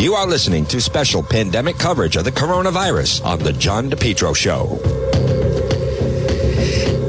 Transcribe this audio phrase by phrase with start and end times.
[0.00, 4.80] You are listening to special pandemic coverage of the coronavirus on The John DePetro Show.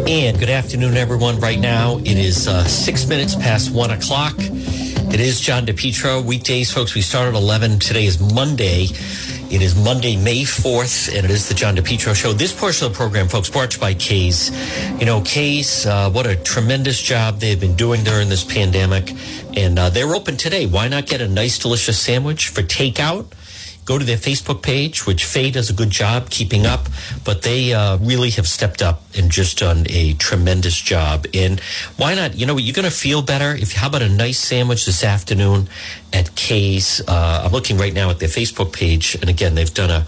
[0.09, 1.39] And good afternoon, everyone.
[1.39, 4.35] Right now, it is uh, six minutes past one o'clock.
[4.37, 6.21] It is John DePetro.
[6.25, 7.79] Weekdays, folks, we start at 11.
[7.79, 8.87] Today is Monday.
[9.51, 12.31] It is Monday, May 4th, and it is the John DePetro Show.
[12.31, 14.49] This portion of the program, folks, brought to you by K's.
[14.97, 19.13] You know, K's, uh, what a tremendous job they've been doing during this pandemic.
[19.57, 20.67] And uh, they're open today.
[20.67, 23.25] Why not get a nice, delicious sandwich for takeout?
[23.83, 26.87] Go to their Facebook page, which Faye does a good job keeping up,
[27.25, 31.25] but they uh, really have stepped up and just done a tremendous job.
[31.33, 31.59] And
[31.97, 32.35] why not?
[32.35, 33.73] You know, you're going to feel better if.
[33.73, 35.67] How about a nice sandwich this afternoon
[36.13, 37.01] at K's?
[37.07, 40.05] Uh, I'm looking right now at their Facebook page, and again, they've done a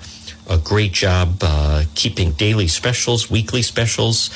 [0.50, 4.30] a great job uh, keeping daily specials, weekly specials.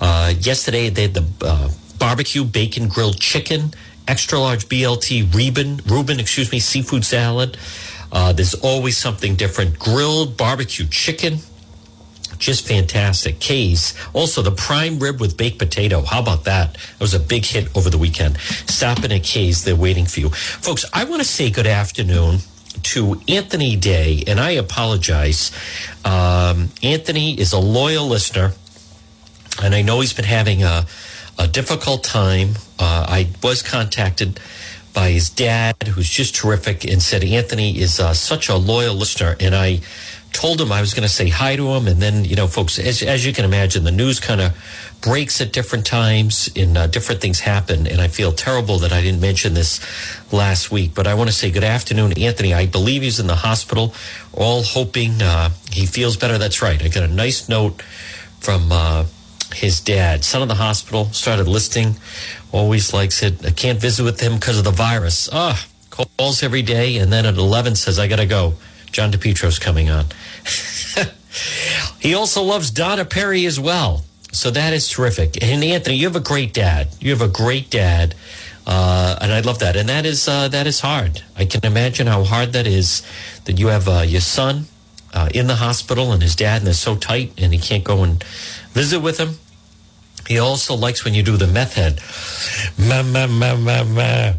[0.00, 3.72] Uh, yesterday, they had the uh, barbecue bacon grilled chicken,
[4.08, 7.56] extra large BLT Reuben, Reuben, excuse me, seafood salad.
[8.14, 9.78] Uh, there's always something different.
[9.78, 11.38] Grilled barbecue chicken,
[12.38, 13.40] just fantastic.
[13.40, 13.94] K's.
[14.12, 16.02] Also, the prime rib with baked potato.
[16.02, 16.74] How about that?
[16.74, 18.38] That was a big hit over the weekend.
[18.38, 19.64] Stop in at K's.
[19.64, 20.30] They're waiting for you.
[20.30, 22.38] Folks, I want to say good afternoon
[22.84, 25.50] to Anthony Day, and I apologize.
[26.04, 28.52] Um, Anthony is a loyal listener,
[29.62, 30.86] and I know he's been having a,
[31.38, 32.50] a difficult time.
[32.78, 34.40] Uh, I was contacted
[34.94, 39.36] by his dad, who's just terrific, and said Anthony is uh, such a loyal listener.
[39.40, 39.80] And I
[40.32, 41.86] told him I was going to say hi to him.
[41.86, 44.52] And then, you know, folks, as, as you can imagine, the news kind of
[45.00, 47.86] breaks at different times and uh, different things happen.
[47.86, 49.80] And I feel terrible that I didn't mention this
[50.32, 50.92] last week.
[50.94, 52.52] But I want to say good afternoon, Anthony.
[52.52, 53.94] I believe he's in the hospital,
[54.32, 56.38] all hoping uh, he feels better.
[56.38, 56.82] That's right.
[56.82, 57.82] I got a nice note
[58.40, 59.04] from uh,
[59.54, 61.96] his dad, son of the hospital, started listing
[62.52, 63.44] always likes it.
[63.44, 65.28] I can't visit with him because of the virus.
[65.32, 68.54] Ah, calls every day, and then at 11 says, I got to go.
[68.92, 70.06] John DePetro's coming on.
[72.00, 74.04] he also loves Donna Perry as well.
[74.32, 75.42] So that is terrific.
[75.42, 76.88] And Anthony, you have a great dad.
[77.00, 78.14] You have a great dad.
[78.66, 79.76] Uh, and I love that.
[79.76, 81.22] And that is uh, that is hard.
[81.36, 83.02] I can imagine how hard that is
[83.44, 84.66] that you have uh, your son
[85.12, 88.02] uh, in the hospital and his dad, and they're so tight, and he can't go
[88.02, 88.22] and
[88.72, 89.38] visit with him.
[90.26, 92.00] He also likes when you do the meth head.
[92.78, 94.32] Ma, ma, ma, ma, ma.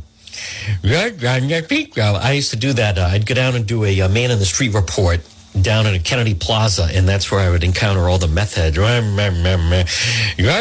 [2.16, 2.98] I used to do that.
[2.98, 5.22] Uh, I'd go down and do a, a man in the street report
[5.62, 8.76] down at Kennedy Plaza, and that's where I would encounter all the meth heads.
[8.76, 8.86] You're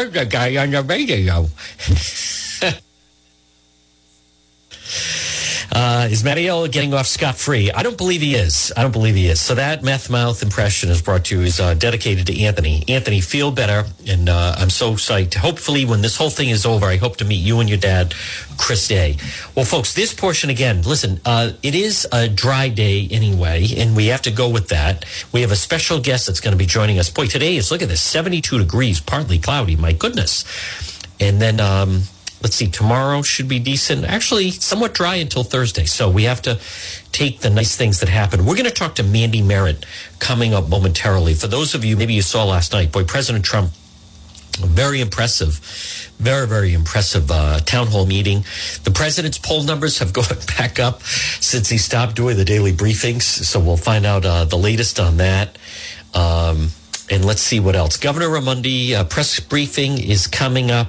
[0.09, 1.49] the guy on the radio.
[5.71, 7.71] Uh, is Mariel getting off scot free?
[7.71, 8.71] I don't believe he is.
[8.75, 9.41] I don't believe he is.
[9.41, 12.83] So that meth mouth impression is brought to you is uh, dedicated to Anthony.
[12.87, 15.35] Anthony, feel better, and uh, I'm so psyched.
[15.35, 18.13] Hopefully, when this whole thing is over, I hope to meet you and your dad,
[18.57, 19.17] Chris Day.
[19.55, 20.81] Well, folks, this portion again.
[20.83, 25.05] Listen, uh, it is a dry day anyway, and we have to go with that.
[25.31, 27.09] We have a special guest that's going to be joining us.
[27.09, 29.75] Boy, today is look at this, 72 degrees, partly cloudy.
[29.75, 30.45] My goodness.
[31.19, 32.03] And then um,
[32.41, 34.05] let's see, tomorrow should be decent.
[34.05, 35.85] Actually, somewhat dry until Thursday.
[35.85, 36.59] So we have to
[37.11, 38.45] take the nice things that happen.
[38.45, 39.85] We're going to talk to Mandy Merritt
[40.19, 41.33] coming up momentarily.
[41.33, 43.71] For those of you, maybe you saw last night, boy, President Trump,
[44.57, 45.59] very impressive,
[46.19, 48.45] very, very impressive uh, town hall meeting.
[48.83, 53.23] The president's poll numbers have gone back up since he stopped doing the daily briefings.
[53.23, 55.57] So we'll find out uh, the latest on that.
[56.13, 56.69] Um,
[57.09, 57.97] and let's see what else.
[57.97, 60.87] Governor Raimondo uh, press briefing is coming up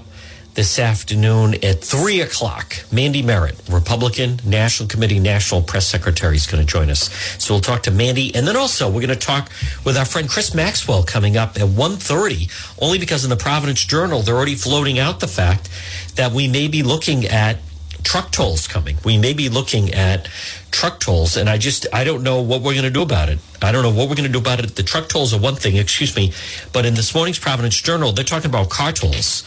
[0.57, 2.77] this afternoon at 3 o'clock.
[2.91, 7.13] Mandy Merritt, Republican National Committee National Press Secretary, is going to join us.
[7.39, 8.35] So we'll talk to Mandy.
[8.35, 9.51] And then also we're going to talk
[9.85, 14.23] with our friend Chris Maxwell coming up at 1.30, only because in the Providence Journal,
[14.23, 15.69] they're already floating out the fact
[16.17, 17.59] that we may be looking at
[18.03, 18.97] truck tolls coming.
[19.05, 20.27] We may be looking at
[20.71, 23.41] truck tolls, and I just I don't know what we're going to do about it.
[23.61, 24.77] I don't know what we're going to do about it.
[24.77, 26.33] The truck tolls are one thing, excuse me,
[26.73, 29.45] but in this morning's Providence Journal, they're talking about car tolls.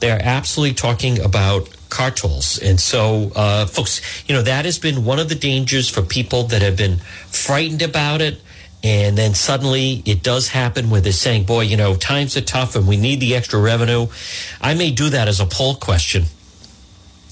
[0.00, 2.58] They're absolutely talking about car tolls.
[2.58, 6.44] And so, uh, folks, you know, that has been one of the dangers for people
[6.44, 6.98] that have been
[7.28, 8.40] frightened about it.
[8.82, 12.76] And then suddenly it does happen where they're saying, boy, you know, times are tough
[12.76, 14.08] and we need the extra revenue.
[14.60, 16.24] I may do that as a poll question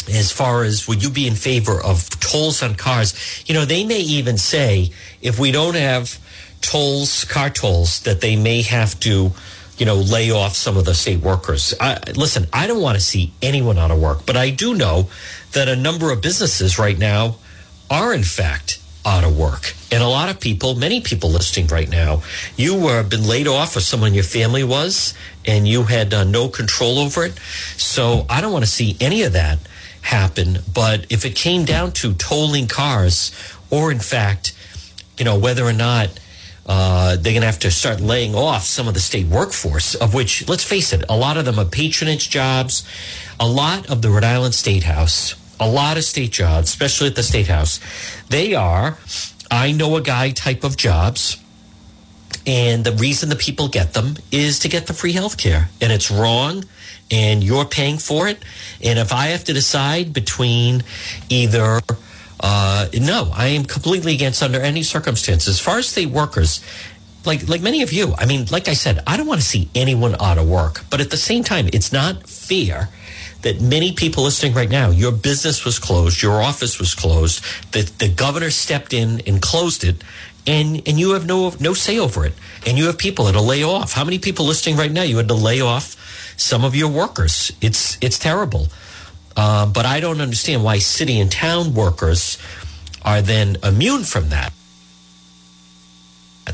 [0.09, 3.15] as far as would you be in favor of tolls on cars?
[3.47, 4.91] You know, they may even say
[5.23, 6.19] if we don't have
[6.61, 9.33] tolls, car tolls, that they may have to
[9.79, 11.75] you know, lay off some of the state workers.
[11.81, 15.09] I, listen, I don't want to see anyone out of work, but I do know
[15.53, 17.37] that a number of businesses right now
[17.91, 19.75] are, in fact, out of work.
[19.93, 22.23] And a lot of people, many people listening right now,
[22.57, 26.25] you were been laid off or someone in your family was, and you had uh,
[26.25, 27.39] no control over it.
[27.77, 29.59] So I don't want to see any of that
[30.03, 30.59] happen.
[30.73, 33.31] But if it came down to tolling cars,
[33.71, 34.57] or in fact,
[35.19, 36.09] you know, whether or not
[36.67, 40.15] uh, they're going to have to start laying off some of the state workforce, of
[40.15, 42.87] which, let's face it, a lot of them are patronage jobs.
[43.39, 47.17] A lot of the Rhode Island State House, a lot of state jobs, especially at
[47.17, 47.81] the State House,
[48.31, 48.99] they are,
[49.51, 51.39] I know a guy type of jobs.
[52.47, 55.71] And the reason the people get them is to get the free health care.
[55.81, 56.65] And it's wrong
[57.11, 58.43] and you're paying for it.
[58.83, 60.83] And if I have to decide between
[61.29, 61.81] either,
[62.47, 65.49] uh, no, I am completely against under any circumstances.
[65.49, 66.63] As far as the workers,
[67.25, 69.71] like like many of you, I mean, like I said, I don't want to see
[69.75, 70.85] anyone out of work.
[70.91, 72.91] But at the same time, it's not fair
[73.41, 77.43] that many people listening right now, your business was closed, your office was closed,
[77.73, 80.05] the, the governor stepped in and closed it,
[80.47, 82.35] and and you have no no say over it.
[82.67, 83.95] And you have people that'll lay off.
[83.95, 85.97] How many people listening right now you had to lay off
[86.37, 87.53] some of your workers?
[87.63, 88.69] It's it's terrible.
[89.37, 92.39] Uh, but I don't understand why city and town workers
[93.05, 94.53] are then immune from that.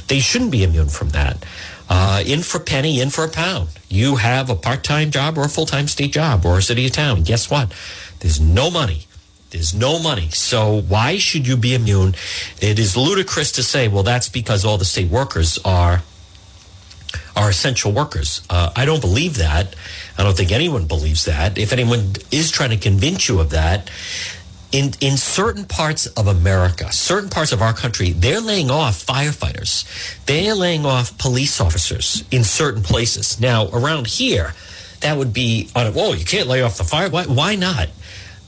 [0.08, 1.44] They shouldn't be immune from that.
[1.88, 3.68] Uh, in for a penny, in for a pound.
[3.88, 6.86] You have a part time job or a full time state job or a city
[6.86, 7.22] or town.
[7.24, 7.72] Guess what?
[8.20, 9.06] There's no money.
[9.50, 10.30] There's no money.
[10.30, 12.14] So why should you be immune?
[12.60, 16.02] It is ludicrous to say, well, that's because all the state workers are
[17.36, 18.42] are essential workers.
[18.48, 19.74] Uh, I don't believe that.
[20.20, 21.56] I don't think anyone believes that.
[21.56, 23.90] If anyone is trying to convince you of that,
[24.70, 29.84] in in certain parts of America, certain parts of our country, they're laying off firefighters.
[30.26, 33.40] They're laying off police officers in certain places.
[33.40, 34.52] Now, around here,
[35.00, 37.08] that would be on a, whoa, you can't lay off the fire.
[37.08, 37.88] Why, why not?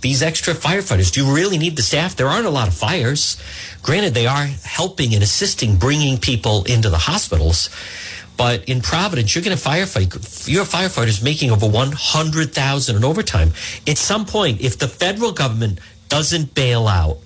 [0.03, 2.17] These extra firefighters, do you really need the staff?
[2.17, 3.41] There aren't a lot of fires.
[3.83, 7.71] Granted, they are helping and assisting bringing people into the hospitals.
[8.37, 10.49] But in Providence, you're going to firefight.
[10.49, 13.53] Your firefighters making over one hundred thousand in overtime.
[13.87, 17.19] At some point, if the federal government doesn't bail out,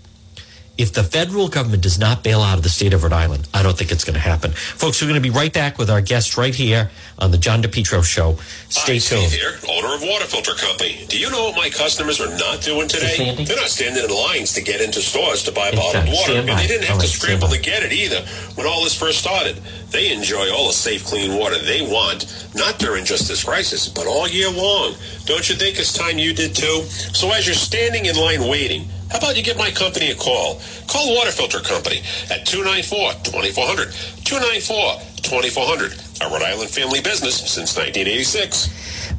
[0.78, 3.62] if the federal government does not bail out of the state of Rhode Island, I
[3.62, 4.52] don't think it's going to happen.
[4.52, 7.62] Folks, we're going to be right back with our guest right here on the John
[7.62, 8.36] DePetro Show.
[8.68, 9.28] Stay Hi, tuned.
[9.30, 11.06] Steve here, owner of Water Filter Company.
[11.08, 13.34] Do you know what my customers are not doing today?
[13.34, 16.34] They're not standing in lines to get into stores to buy bottled water.
[16.34, 18.20] And they didn't have All to scramble to get it either
[18.54, 19.56] when all this first started.
[19.90, 24.06] They enjoy all the safe, clean water they want, not during just this crisis, but
[24.06, 24.94] all year long.
[25.24, 26.82] Don't you think it's time you did too?
[27.14, 30.60] So as you're standing in line waiting, how about you give my company a call?
[30.88, 31.98] Call the Water Filter Company
[32.30, 33.92] at 294-2400.
[34.24, 36.26] 294-2400.
[36.26, 38.68] A Rhode Island family business since 1986.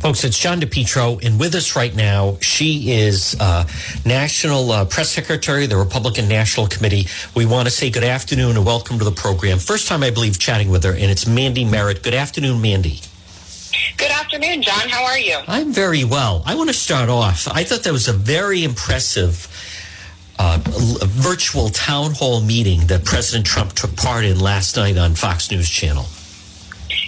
[0.01, 3.65] Folks, it's John DePetro, and with us right now, she is uh,
[4.05, 7.07] National uh, Press Secretary of the Republican National Committee.
[7.35, 9.57] We want to say good afternoon and welcome to the program.
[9.57, 12.03] First time, I believe, chatting with her, and it's Mandy Merritt.
[12.03, 12.99] Good afternoon, Mandy.
[13.97, 14.89] Good afternoon, John.
[14.89, 15.37] How are you?
[15.47, 16.43] I'm very well.
[16.45, 17.47] I want to start off.
[17.47, 19.47] I thought that was a very impressive
[20.39, 25.51] uh, virtual town hall meeting that President Trump took part in last night on Fox
[25.51, 26.05] News Channel.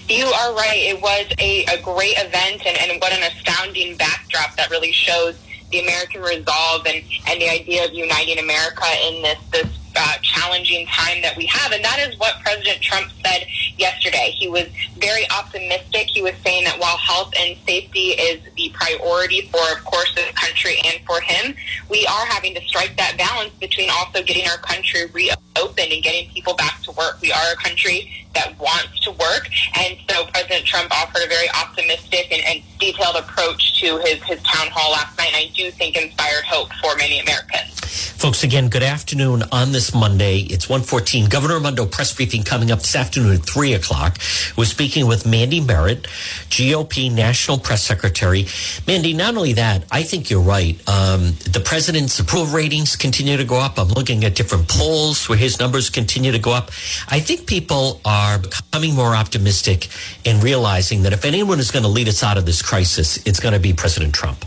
[0.08, 0.80] You are right.
[0.80, 5.38] It was a, a great event, and, and what an astounding backdrop that really shows
[5.72, 10.86] the American resolve and, and the idea of uniting America in this this uh, challenging
[10.88, 11.72] time that we have.
[11.72, 13.46] And that is what President Trump said
[13.78, 14.34] yesterday.
[14.38, 16.08] He was very optimistic.
[16.08, 20.32] He was saying that while health and safety is the priority for, of course, this
[20.32, 21.56] country and for him,
[21.90, 26.30] we are having to strike that balance between also getting our country reopened and getting
[26.30, 27.20] people back to work.
[27.22, 29.50] We are a country that wants to work.
[29.78, 34.42] And so President Trump offered a very optimistic and, and detailed approach to his, his
[34.44, 35.34] town hall last night.
[35.34, 37.80] And I do think inspired hope for many Americans.
[38.20, 40.40] Folks, again, good afternoon on this Monday.
[40.40, 41.30] It's 114.
[41.30, 44.18] Governor Raimondo press briefing coming up this afternoon at 3 o'clock.
[44.58, 46.04] We're speaking with Mandy Merritt,
[46.50, 48.46] GOP National Press Secretary.
[48.86, 50.76] Mandy, not only that, I think you're right.
[50.90, 53.80] Um, the president's approval ratings continue to go up.
[53.80, 56.70] I'm looking at different polls where his numbers continue to go up.
[57.10, 59.88] I think people are becoming more optimistic
[60.26, 63.40] and realizing that if anyone is going to lead us out of this crisis, it's
[63.40, 64.46] going to be President Trump.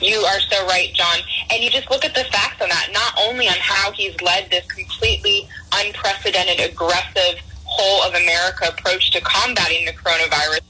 [0.00, 1.18] You are so right, John.
[1.52, 4.50] And you just look at the facts on that, not only on how he's led
[4.50, 10.60] this completely unprecedented, aggressive, whole of America approach to combating the coronavirus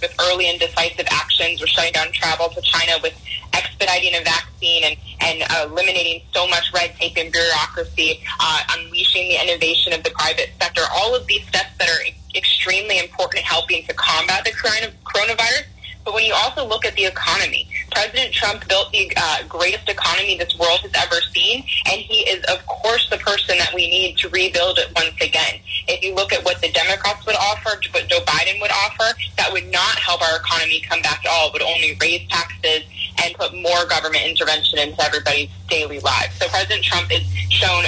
[0.00, 1.60] with early and decisive actions.
[1.60, 3.14] We're shutting down travel to China with
[3.52, 9.28] expediting a vaccine and, and uh, eliminating so much red tape and bureaucracy, uh, unleashing
[9.28, 10.82] the innovation of the private sector.
[10.94, 12.02] All of these steps that are
[12.34, 15.64] extremely important in helping to combat the coronavirus.
[16.04, 17.67] But when you also look at the economy,
[17.98, 22.44] President Trump built the uh, greatest economy this world has ever seen, and he is,
[22.44, 25.58] of course, the person that we need to rebuild it once again.
[25.88, 29.52] If you look at what the Democrats would offer, what Joe Biden would offer, that
[29.52, 31.48] would not help our economy come back at all.
[31.48, 32.84] It would only raise taxes
[33.24, 36.38] and put more government intervention into everybody's daily lives.
[36.38, 37.82] So President Trump is shown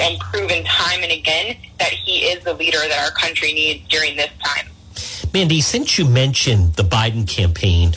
[0.00, 4.16] and proven time and again that he is the leader that our country needs during
[4.16, 4.66] this time.
[5.32, 7.94] Mandy, since you mentioned the Biden campaign,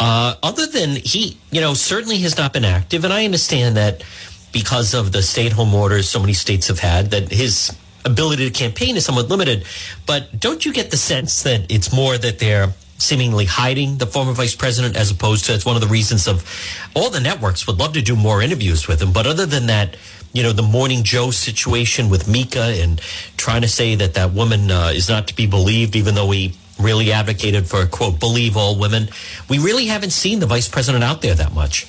[0.00, 4.02] uh, other than he, you know, certainly has not been active, and I understand that
[4.52, 8.96] because of the stay-at-home orders so many states have had, that his ability to campaign
[8.96, 9.64] is somewhat limited.
[10.06, 14.32] But don't you get the sense that it's more that they're seemingly hiding the former
[14.32, 16.44] vice president as opposed to it's one of the reasons of
[16.96, 19.12] all the networks would love to do more interviews with him.
[19.12, 19.96] But other than that,
[20.32, 23.00] you know, the Morning Joe situation with Mika and
[23.36, 26.54] trying to say that that woman uh, is not to be believed, even though he
[26.78, 29.08] really advocated for, quote, believe all women.
[29.48, 31.86] We really haven't seen the vice president out there that much.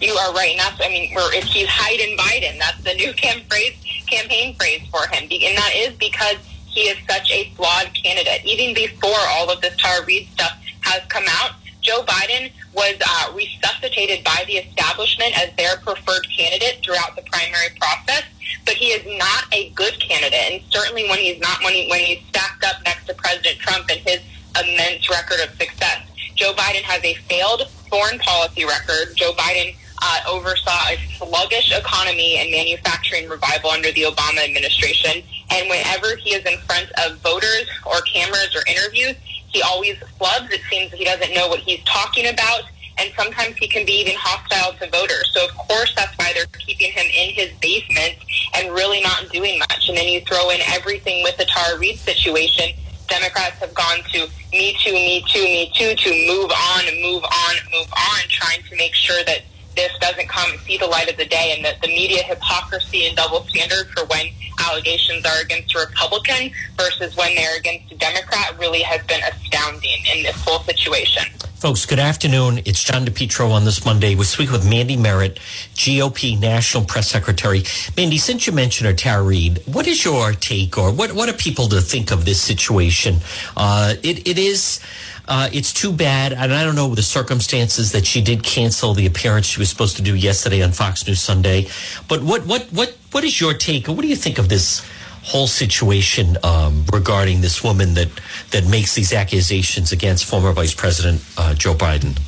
[0.00, 0.50] You are right.
[0.50, 3.74] And that's, I mean, we're, if he's hiding Biden, that's the new camp phrase,
[4.10, 5.24] campaign phrase for him.
[5.24, 6.36] And that is because
[6.66, 8.44] he is such a flawed candidate.
[8.44, 10.52] Even before all of this Tara Reade stuff
[10.82, 11.52] has come out,
[11.88, 17.68] Joe Biden was uh, resuscitated by the establishment as their preferred candidate throughout the primary
[17.80, 18.24] process.
[18.66, 22.00] But he is not a good candidate, and certainly when he's not when he when
[22.00, 24.20] he's stacked up next to President Trump and his
[24.60, 26.04] immense record of success.
[26.34, 29.16] Joe Biden has a failed foreign policy record.
[29.16, 35.22] Joe Biden uh, oversaw a sluggish economy and manufacturing revival under the Obama administration.
[35.50, 39.16] And whenever he is in front of voters or cameras or interviews,
[39.48, 40.50] he always flubs.
[40.50, 42.62] It seems he doesn't know what he's talking about.
[42.98, 45.30] And sometimes he can be even hostile to voters.
[45.32, 48.16] So, of course, that's why they're keeping him in his basement
[48.54, 49.88] and really not doing much.
[49.88, 52.70] And then you throw in everything with the Tara Reade situation.
[53.06, 57.54] Democrats have gone to me too, me too, me too, to move on move on,
[57.72, 59.42] move on, trying to make sure that
[59.78, 63.16] this doesn't come see the light of the day and that the media hypocrisy and
[63.16, 64.26] double standard for when
[64.66, 69.98] allegations are against a Republican versus when they're against a Democrat really has been astounding
[70.16, 71.22] in this whole situation.
[71.54, 72.58] Folks, good afternoon.
[72.66, 74.16] It's John DePetro on this Monday.
[74.16, 75.38] We speak with Mandy Merritt,
[75.74, 77.62] GOP National Press Secretary.
[77.96, 81.68] Mandy, since you mentioned Tara Reade, what is your take or what, what are people
[81.68, 83.18] to think of this situation?
[83.56, 84.80] Uh, it, it is
[85.28, 89.06] uh, it's too bad, and I don't know the circumstances that she did cancel the
[89.06, 91.68] appearance she was supposed to do yesterday on Fox News Sunday.
[92.08, 93.88] But what what what what is your take?
[93.88, 94.84] What do you think of this
[95.22, 98.08] whole situation um, regarding this woman that
[98.52, 102.18] that makes these accusations against former Vice President uh, Joe Biden?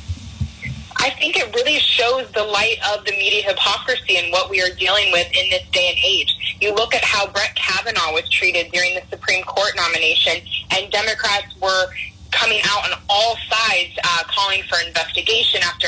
[0.97, 4.69] I think it really shows the light of the media hypocrisy and what we are
[4.75, 6.57] dealing with in this day and age.
[6.61, 11.59] You look at how Brett Kavanaugh was treated during the Supreme Court nomination, and Democrats
[11.59, 11.87] were
[12.31, 15.87] coming out on all sides, uh, calling for investigation after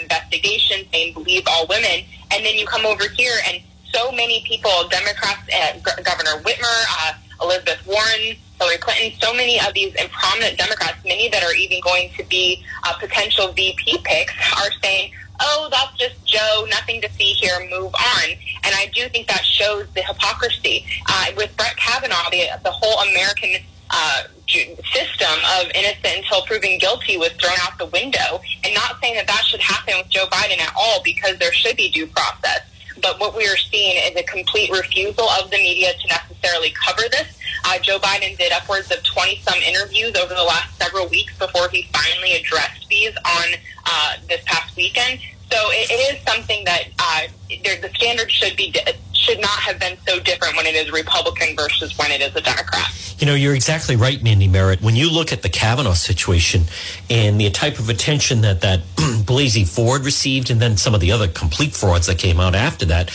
[0.00, 4.70] investigation, saying believe all women, and then you come over here and so many people,
[4.88, 10.56] Democrats, uh, G- Governor Whitmer, uh, Elizabeth Warren, Hillary Clinton, so many of these prominent
[10.56, 15.68] Democrats, many that are even going to be uh, potential VP picks, are saying, oh,
[15.70, 18.30] that's just Joe, nothing to see here, move on.
[18.64, 20.86] And I do think that shows the hypocrisy.
[21.06, 23.56] Uh, with Brett Kavanaugh, the, the whole American
[23.90, 28.40] uh, system of innocent until proven guilty was thrown out the window.
[28.64, 31.76] And not saying that that should happen with Joe Biden at all, because there should
[31.76, 32.60] be due process.
[33.00, 37.02] But what we are seeing is a complete refusal of the media to necessarily cover
[37.10, 37.36] this.
[37.64, 41.68] Uh, Joe Biden did upwards of 20 some interviews over the last several weeks before
[41.68, 43.54] he finally addressed these on
[43.86, 45.20] uh, this past weekend.
[45.50, 48.74] So it, it is something that uh, the standard should be
[49.22, 52.40] should not have been so different when it is Republican versus when it is a
[52.40, 52.88] Democrat.
[53.18, 54.82] You know, you're exactly right, Mandy Merritt.
[54.82, 56.62] When you look at the Kavanaugh situation
[57.08, 61.12] and the type of attention that that Blasey Ford received, and then some of the
[61.12, 63.06] other complete frauds that came out after that,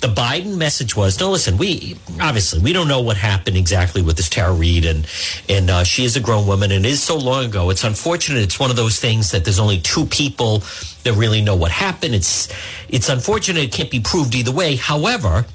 [0.00, 4.16] the Biden message was: No, listen, we obviously we don't know what happened exactly with
[4.16, 5.06] this Tara Reade, and
[5.48, 7.70] and uh, she is a grown woman, and it is so long ago.
[7.70, 8.42] It's unfortunate.
[8.42, 10.64] It's one of those things that there's only two people
[11.04, 12.14] that really know what happened.
[12.14, 12.48] It's
[12.88, 13.64] it's unfortunate.
[13.64, 14.76] It can't be proved either way.
[14.76, 15.46] However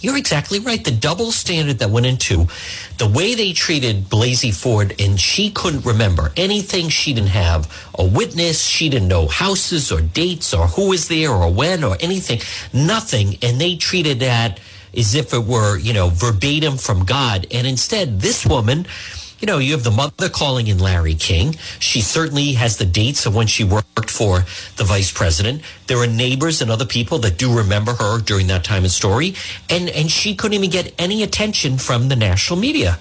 [0.00, 0.84] you're exactly right.
[0.84, 2.46] The double standard that went into
[2.98, 6.88] the way they treated Blasey Ford, and she couldn't remember anything.
[6.88, 8.62] She didn't have a witness.
[8.62, 12.40] She didn't know houses or dates or who was there or when or anything.
[12.72, 13.38] Nothing.
[13.42, 14.60] And they treated that
[14.96, 17.46] as if it were, you know, verbatim from God.
[17.50, 18.86] And instead, this woman,
[19.40, 21.54] you know, you have the mother calling in Larry King.
[21.78, 24.44] She certainly has the dates of when she worked for
[24.76, 25.62] the vice president.
[25.88, 29.34] There are neighbors and other people that do remember her during that time and story.
[29.68, 32.98] And, and she couldn't even get any attention from the national media.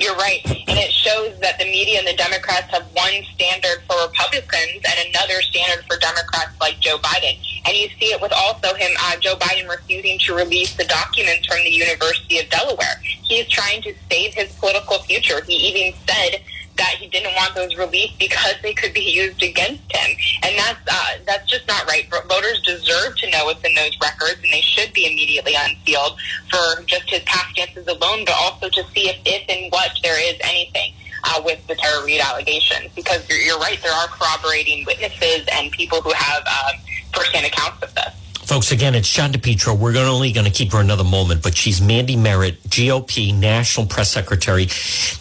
[0.00, 0.40] You're right.
[0.46, 5.08] And it shows that the media and the Democrats have one standard for Republicans and
[5.12, 7.36] another standard for Democrats like Joe Biden.
[7.66, 11.46] And you see it with also him, uh, Joe Biden refusing to release the documents
[11.46, 12.96] from the University of Delaware.
[13.04, 15.44] He's trying to save his political future.
[15.44, 16.40] He even said
[16.80, 20.16] that he didn't want those released because they could be used against him.
[20.42, 22.08] And that's uh, that's just not right.
[22.26, 26.18] Voters deserve to know what's in those records, and they should be immediately unsealed
[26.48, 30.18] for just his past stances alone, but also to see if, if and what there
[30.18, 30.94] is anything.
[31.22, 35.70] Uh, with the Tara Reade allegations, because you're, you're, right, there are corroborating witnesses and
[35.70, 36.72] people who have uh,
[37.12, 38.19] firsthand accounts of this.
[38.50, 39.78] Folks, again, it's John DePetro.
[39.78, 44.10] We're only going to keep her another moment, but she's Mandy Merritt, GOP National Press
[44.10, 44.66] Secretary.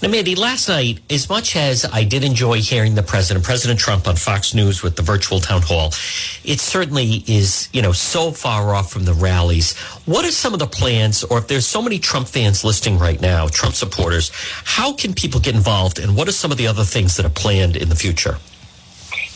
[0.01, 4.07] Now, Mandy, last night, as much as I did enjoy hearing the president, President Trump
[4.07, 5.89] on Fox News with the virtual town hall,
[6.43, 9.77] it certainly is, you know, so far off from the rallies.
[10.07, 13.21] What are some of the plans, or if there's so many Trump fans listening right
[13.21, 16.83] now, Trump supporters, how can people get involved, and what are some of the other
[16.83, 18.39] things that are planned in the future?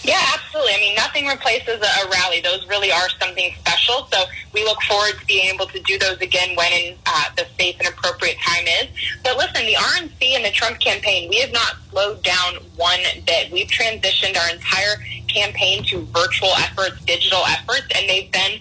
[0.03, 0.73] Yeah, absolutely.
[0.73, 2.41] I mean, nothing replaces a, rally.
[2.41, 4.07] Those really are something special.
[4.11, 7.45] So we look forward to being able to do those again when in, uh, the
[7.57, 8.87] safe and appropriate time is.
[9.23, 13.49] But listen, the RNC and the Trump campaign, we have not slowed down one bit.
[13.51, 14.97] We've transitioned our entire
[15.29, 18.59] campaign to virtual efforts, digital efforts, and they've been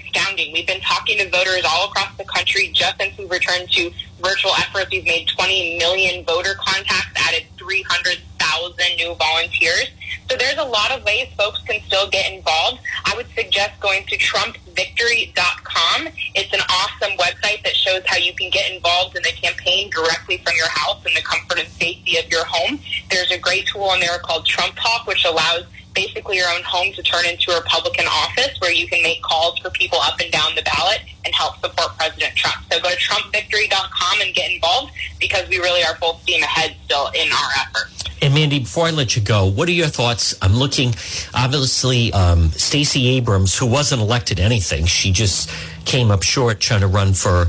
[0.00, 0.52] astounding.
[0.52, 4.52] We've been talking to voters all across the country just since we returned to virtual
[4.58, 4.90] efforts.
[4.90, 9.88] We've made 20 million voter contacts, added 300,000 new volunteers.
[10.30, 12.80] So there's a lot of ways folks can still get involved.
[13.04, 16.08] I would suggest going to trumpvictory.com.
[16.34, 20.38] It's an awesome website that shows how you can get involved in the campaign directly
[20.38, 22.78] from your house in the comfort and safety of your home.
[23.10, 26.92] There's a great tool in there called Trump Talk, which allows basically your own home
[26.94, 30.30] to turn into a Republican office where you can make calls for people up and
[30.32, 32.56] down the ballot and help support President Trump.
[32.70, 37.08] So go to trumpvictory.com and get involved because we really are full steam ahead still
[37.08, 38.04] in our efforts.
[38.22, 40.34] And Mandy, before I let you go, what are your thoughts?
[40.40, 40.94] I'm looking,
[41.34, 45.50] obviously, um, Stacey Abrams, who wasn't elected anything, she just
[45.84, 47.48] came up short trying to run for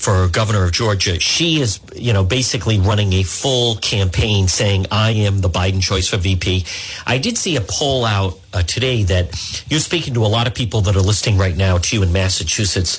[0.00, 5.10] for governor of Georgia, she is, you know, basically running a full campaign saying, I
[5.10, 6.64] am the Biden choice for VP.
[7.06, 10.54] I did see a poll out uh, today that you're speaking to a lot of
[10.54, 12.98] people that are listening right now to you in Massachusetts.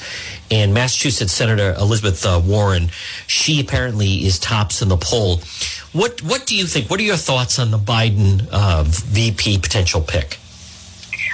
[0.51, 2.91] And Massachusetts Senator Elizabeth uh, Warren,
[3.25, 5.41] she apparently is tops in the poll.
[5.93, 6.91] What, what do you think?
[6.91, 10.37] What are your thoughts on the Biden uh, VP potential pick?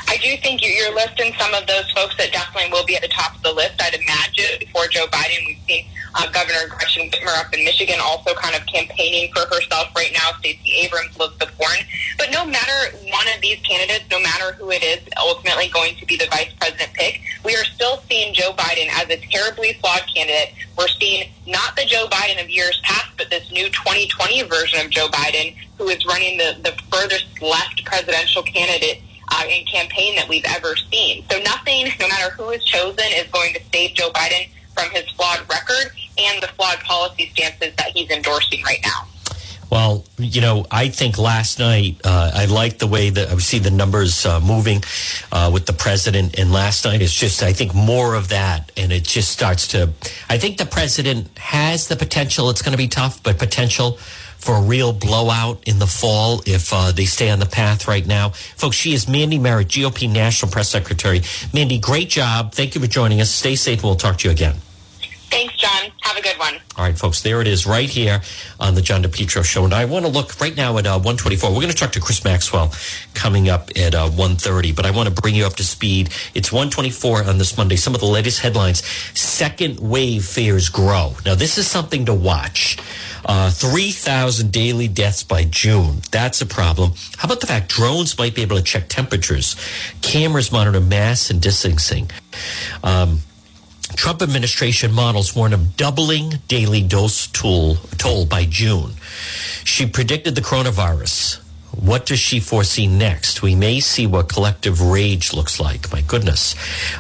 [0.08, 3.10] I do think you're listing some of those folks that definitely will be at the
[3.10, 3.82] top of the list.
[3.82, 8.34] I'd imagine before Joe Biden, we've seen uh, Governor Gretchen Whitmer up in Michigan also
[8.36, 10.32] kind of campaigning for herself right now.
[10.40, 11.84] Stacey Abrams, Elizabeth Warren.
[12.18, 16.06] But no matter one of these candidates, no matter who it is, ultimately going to
[16.06, 20.04] be the vice president pick, we are still seeing Joe Biden as a terribly flawed
[20.14, 20.54] candidate.
[20.78, 24.90] We're seeing not the Joe Biden of years past, but this new 2020 version of
[24.90, 30.28] Joe Biden, who is running the, the furthest left presidential candidate uh, in campaign that
[30.28, 31.24] we've ever seen.
[31.30, 35.10] So nothing, no matter who is chosen, is going to save Joe Biden from his
[35.12, 39.08] flawed record and the flawed policy stances that he's endorsing right now.
[39.70, 43.60] Well, you know, I think last night uh, I liked the way that I see
[43.60, 44.82] the numbers uh, moving
[45.32, 48.94] uh, with the president, and last night it's just I think more of that, and
[48.94, 49.90] it just starts to.
[50.30, 52.50] I think the president has the potential.
[52.50, 54.00] It's going to be tough, but potential
[54.48, 58.08] for a real blowout in the fall if uh, they stay on the path right
[58.08, 58.30] now.
[58.30, 61.22] Folks, she is Mandy Merritt, GOP National Press Secretary.
[61.54, 62.54] Mandy, great job.
[62.54, 63.30] Thank you for joining us.
[63.30, 64.56] Stay safe, we'll talk to you again.
[65.30, 65.92] Thanks, John.
[66.02, 66.56] Have a good one.
[66.78, 68.22] All right, folks, there it is right here
[68.62, 69.66] on the John DePetro Show.
[69.66, 71.50] And I want to look right now at uh, 124.
[71.50, 72.72] We're going to talk to Chris Maxwell
[73.14, 76.12] coming up at uh, 130, but I want to bring you up to speed.
[76.34, 77.76] It's 124 on this Monday.
[77.76, 78.86] Some of the latest headlines.
[79.20, 81.14] Second wave fears grow.
[81.26, 82.78] Now, this is something to watch.
[83.26, 85.98] Uh, 3,000 daily deaths by June.
[86.12, 86.94] That's a problem.
[87.18, 89.58] How about the fact drones might be able to check temperatures?
[90.02, 92.10] Cameras monitor mass and distancing.
[92.84, 93.20] Um,
[93.98, 98.92] Trump administration models warn of doubling daily dose tool, toll by June.
[99.64, 101.42] She predicted the coronavirus.
[101.72, 103.42] What does she foresee next?
[103.42, 105.92] We may see what collective rage looks like.
[105.92, 106.54] My goodness.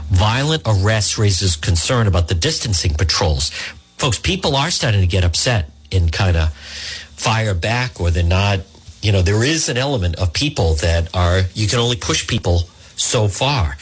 [0.09, 3.51] Violent arrest raises concern about the distancing patrols.
[3.97, 8.59] Folks, people are starting to get upset and kind of fire back or they're not
[9.03, 12.63] you know there is an element of people that are you can only push people
[12.95, 13.77] so far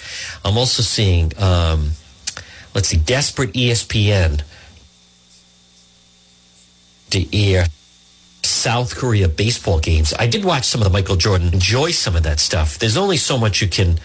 [0.46, 1.92] i'm also seeing um,
[2.76, 4.44] let's see desperate espn
[7.10, 7.66] to air
[8.44, 10.14] south korea baseball games.
[10.14, 12.78] I did watch some of the michael jordan enjoy some of that stuff.
[12.78, 14.00] There's only so much you can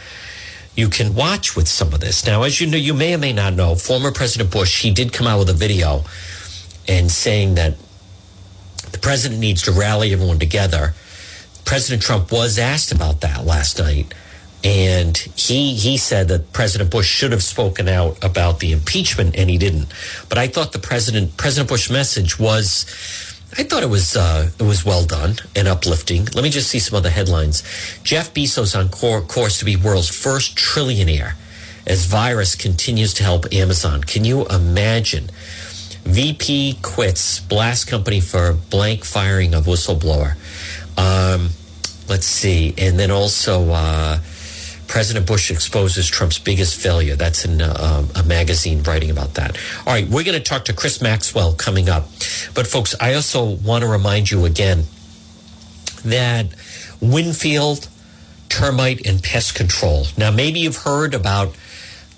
[0.77, 2.25] you can watch with some of this.
[2.25, 5.13] Now as you know you may or may not know former president bush he did
[5.13, 6.05] come out with a video
[6.89, 7.75] and saying that
[8.93, 10.95] the president needs to rally everyone together.
[11.65, 14.13] President Trump was asked about that last night,
[14.63, 19.49] and he he said that President Bush should have spoken out about the impeachment, and
[19.49, 19.87] he didn't.
[20.29, 22.85] But I thought the president President Bush message was
[23.57, 26.27] I thought it was uh, it was well done and uplifting.
[26.27, 27.63] Let me just see some other headlines.
[28.03, 31.35] Jeff Bezos on cor- course to be world's first trillionaire
[31.87, 34.03] as virus continues to help Amazon.
[34.03, 35.31] Can you imagine?
[36.05, 40.35] VP quits blast company for blank firing of whistleblower.
[40.99, 41.51] Um,
[42.09, 43.71] let's see, and then also.
[43.71, 44.19] Uh,
[44.91, 47.15] President Bush exposes Trump's biggest failure.
[47.15, 49.57] That's in uh, a magazine writing about that.
[49.87, 52.09] All right, we're going to talk to Chris Maxwell coming up.
[52.55, 54.83] But, folks, I also want to remind you again
[56.05, 56.47] that
[57.01, 57.89] Winfield
[58.49, 60.07] termite and pest control.
[60.19, 61.55] Now, maybe you've heard about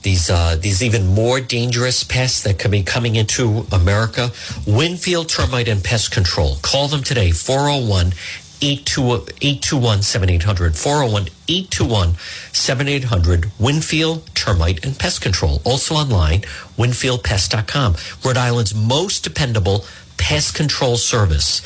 [0.00, 4.32] these uh, these even more dangerous pests that could be coming into America.
[4.66, 6.56] Winfield Termite and Pest Control.
[6.62, 8.14] Call them today, 401
[8.62, 10.76] 821 7800.
[10.76, 12.14] 401 821
[12.52, 13.50] 7800.
[13.58, 15.60] Winfield Termite and Pest Control.
[15.64, 16.42] Also online,
[16.78, 17.96] winfieldpest.com.
[18.24, 19.84] Rhode Island's most dependable
[20.16, 21.62] pest control service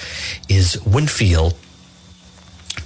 [0.48, 1.54] is Winfield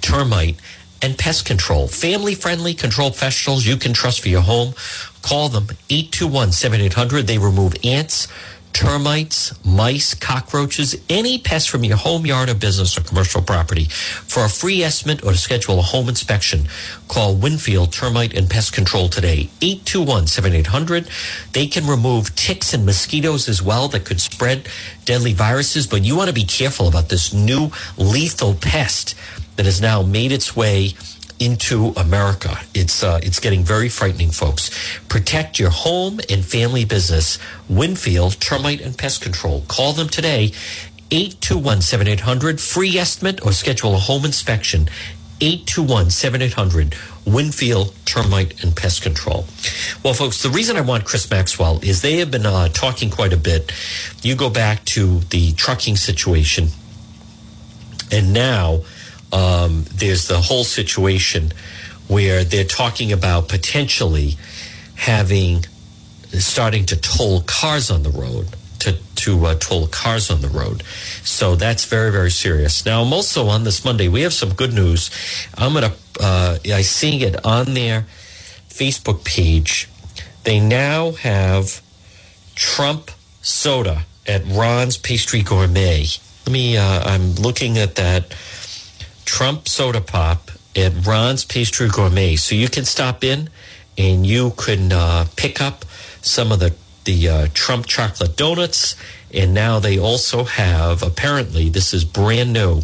[0.01, 0.57] Termite
[1.03, 1.87] and Pest Control.
[1.87, 4.75] Family friendly control professionals you can trust for your home.
[5.23, 7.27] Call them 821 7800.
[7.27, 8.27] They remove ants
[8.73, 13.85] termites, mice, cockroaches, any pest from your home, yard, or business or commercial property.
[13.85, 16.69] For a free estimate or to schedule a home inspection,
[17.09, 21.53] call Winfield Termite and Pest Control today, 821-7800.
[21.53, 24.69] They can remove ticks and mosquitoes as well that could spread
[25.05, 29.15] deadly viruses, but you want to be careful about this new lethal pest
[29.57, 30.95] that has now made its way
[31.41, 32.59] into America.
[32.75, 34.71] It's uh, it's getting very frightening, folks.
[35.09, 37.39] Protect your home and family business.
[37.69, 39.65] Winfield Termite and Pest Control.
[39.67, 40.53] Call them today.
[41.11, 42.61] 821-7800.
[42.61, 44.89] Free estimate or schedule a home inspection.
[45.41, 46.95] 821-7800.
[47.27, 49.47] Winfield Termite and Pest Control.
[50.05, 53.33] Well, folks, the reason I want Chris Maxwell is they have been uh, talking quite
[53.33, 53.73] a bit.
[54.23, 56.69] You go back to the trucking situation,
[58.13, 58.83] and now
[59.33, 61.53] um, there's the whole situation
[62.09, 64.37] where they're talking about potentially
[64.97, 65.65] having
[66.39, 68.49] starting to toll cars on the road
[68.81, 70.83] to to uh, toll cars on the road.
[71.23, 72.85] So that's very very serious.
[72.85, 74.09] Now I'm also on this Monday.
[74.09, 75.11] We have some good news.
[75.57, 78.07] I'm gonna uh, I see it on their
[78.69, 79.89] Facebook page.
[80.45, 81.83] They now have
[82.55, 83.11] Trump
[83.43, 86.07] soda at Ron's Pastry Gourmet.
[86.47, 86.77] Let me.
[86.77, 88.35] Uh, I'm looking at that
[89.31, 92.35] Trump Soda Pop at Ron's Pastry Gourmet.
[92.35, 93.49] So you can stop in
[93.97, 95.85] and you can uh, pick up
[96.21, 98.97] some of the the uh, Trump chocolate donuts.
[99.33, 102.83] And now they also have, apparently, this is brand new.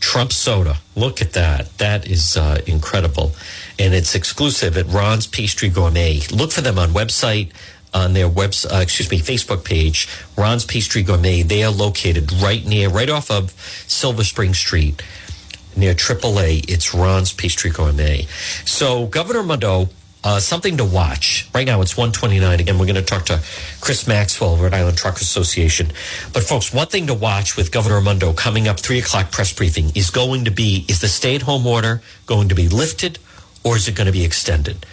[0.00, 0.78] Trump soda.
[0.96, 1.78] Look at that.
[1.78, 3.32] That is uh, incredible.
[3.78, 6.22] And it's exclusive at Ron's Pastry Gourmet.
[6.32, 7.52] Look for them on website
[7.94, 11.42] on their webs, uh, excuse me, Facebook page, Ron's Pastry Gourmet.
[11.42, 13.50] They are located right near, right off of
[13.86, 15.02] Silver Spring Street,
[15.76, 16.68] near AAA.
[16.68, 18.26] It's Ron's Pastry Gourmet.
[18.64, 19.88] So Governor Raimondo,
[20.24, 21.48] uh, something to watch.
[21.54, 22.60] Right now it's 129.
[22.60, 23.40] Again, we're going to talk to
[23.80, 25.88] Chris Maxwell, Rhode Island Truck Association.
[26.32, 29.92] But folks, one thing to watch with Governor Raimondo coming up, three o'clock press briefing
[29.94, 33.18] is going to be, is the stay at home order going to be lifted
[33.64, 34.84] or is it going to be extended?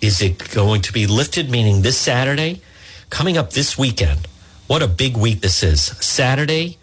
[0.00, 2.60] Is it going to be lifted, meaning this Saturday?
[3.08, 4.26] Coming up this weekend.
[4.66, 5.82] What a big week this is.
[5.82, 6.76] Saturday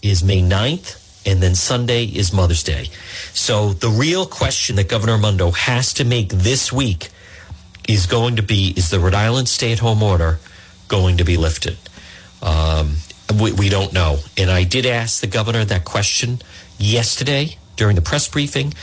[0.00, 2.90] is May 9th, and then Sunday is Mother's Day.
[3.32, 7.08] So the real question that Governor Raimondo has to make this week
[7.88, 10.38] is going to be is the Rhode Island stay at home order
[10.88, 11.78] going to be lifted?
[12.42, 12.96] Um,
[13.40, 14.18] we, we don't know.
[14.36, 16.40] And I did ask the governor that question
[16.78, 18.74] yesterday during the press briefing,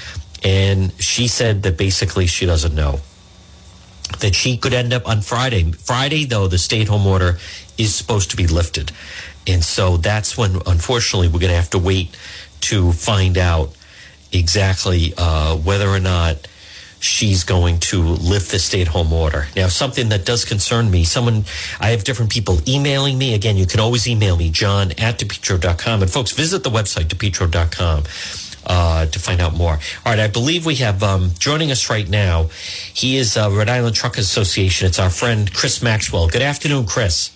[0.43, 2.99] and she said that basically she doesn't know
[4.19, 5.71] that she could end up on Friday.
[5.71, 7.37] Friday, though, the stay at home order
[7.77, 8.91] is supposed to be lifted.
[9.47, 12.15] And so that's when, unfortunately, we're going to have to wait
[12.61, 13.73] to find out
[14.31, 16.47] exactly uh, whether or not
[16.99, 19.47] she's going to lift the stay at home order.
[19.55, 21.45] Now, something that does concern me, someone,
[21.79, 23.33] I have different people emailing me.
[23.33, 26.01] Again, you can always email me, john at depetro.com.
[26.01, 28.03] And folks, visit the website, depetro.com
[28.69, 29.73] uh, to find out more.
[29.73, 32.49] All right, I believe we have um, joining us right now.
[32.93, 34.87] He is uh, Rhode Island Truck Association.
[34.87, 36.29] It's our friend Chris Maxwell.
[36.29, 37.31] Good afternoon, Chris.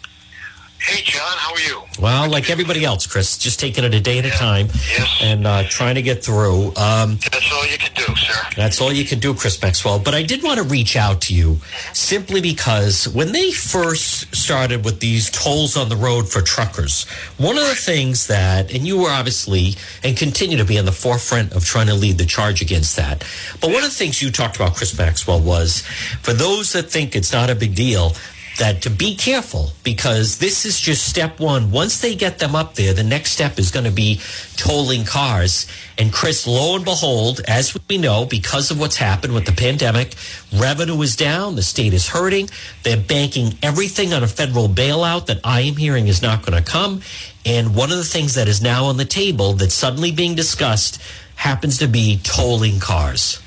[0.84, 1.82] Hey, John, how are you?
[1.98, 4.34] Well, like everybody else, Chris, just taking it a day at yeah.
[4.34, 5.18] a time yes.
[5.22, 6.74] and uh, trying to get through.
[6.76, 8.34] Um, that's all you can do, sir.
[8.58, 10.00] That's all you can do, Chris Maxwell.
[10.00, 11.60] But I did want to reach out to you
[11.94, 17.06] simply because when they first started with these tolls on the road for truckers,
[17.38, 20.92] one of the things that, and you were obviously and continue to be on the
[20.92, 23.20] forefront of trying to lead the charge against that.
[23.62, 25.82] But one of the things you talked about, Chris Maxwell, was
[26.22, 28.12] for those that think it's not a big deal,
[28.58, 31.72] that to be careful because this is just step one.
[31.72, 34.20] Once they get them up there, the next step is going to be
[34.56, 35.68] tolling cars.
[35.98, 40.14] And Chris, lo and behold, as we know, because of what's happened with the pandemic,
[40.54, 42.50] revenue is down, the state is hurting.
[42.84, 46.70] They're banking everything on a federal bailout that I am hearing is not going to
[46.70, 47.02] come.
[47.46, 51.02] And one of the things that is now on the table that's suddenly being discussed
[51.36, 53.40] happens to be tolling cars.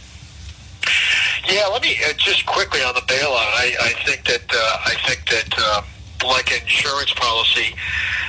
[1.48, 3.34] Yeah, let me uh, just quickly on the bailout.
[3.34, 4.24] I, I think
[4.84, 5.82] I think that uh,
[6.26, 7.74] like insurance policy,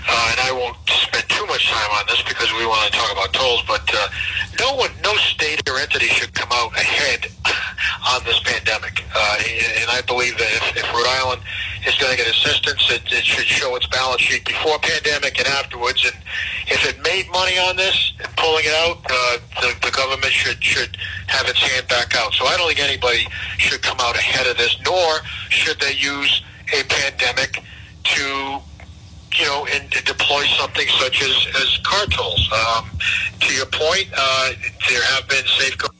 [0.08, 3.12] uh, and I won't spend too much time on this because we want to talk
[3.12, 3.64] about tolls.
[3.68, 4.08] But uh,
[4.60, 7.28] no one, no state or entity should come out ahead
[8.14, 9.04] on this pandemic.
[9.16, 9.38] Uh,
[9.82, 11.42] and I believe that if, if Rhode Island
[11.88, 15.48] is going to get assistance, it, it should show its balance sheet before pandemic and
[15.48, 16.04] afterwards.
[16.06, 16.16] And
[16.68, 20.98] if it made money on this pulling it out, uh, the, the government should should
[21.28, 22.34] have its hand back out.
[22.34, 25.20] So I don't think anybody should come out ahead of this, nor
[25.50, 27.64] should they use a pandemic
[28.04, 28.60] to
[29.38, 32.50] you know, to deploy something such as, as car tolls.
[32.52, 32.90] Um,
[33.40, 34.54] to your point, uh,
[34.90, 35.97] there have been safeguards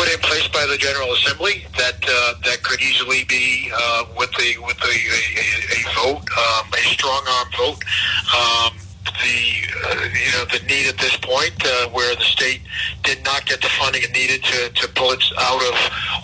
[0.00, 4.30] put in place by the General Assembly that uh, that could easily be uh, with
[4.32, 5.36] the with a, a,
[5.76, 7.82] a vote, um, a strong arm vote.
[8.34, 8.72] Um,
[9.04, 9.40] the
[9.84, 12.60] uh, you know the need at this point uh, where the state
[13.02, 15.74] did not get the funding it needed to, to pull it out of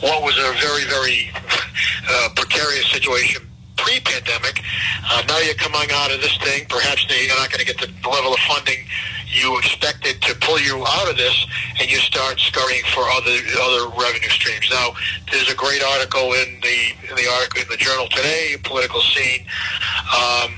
[0.02, 1.30] what was a very very
[2.08, 3.42] uh, precarious situation
[3.76, 4.62] pre-pandemic.
[5.10, 6.66] Uh, now you're coming out of this thing.
[6.68, 8.84] Perhaps you're not going to get the level of funding
[9.26, 11.46] you expected to pull you out of this,
[11.80, 14.68] and you start scurrying for other other revenue streams.
[14.70, 14.94] Now,
[15.30, 16.78] there's a great article in the
[17.10, 19.46] in the article in the journal today, political scene.
[20.14, 20.54] Um,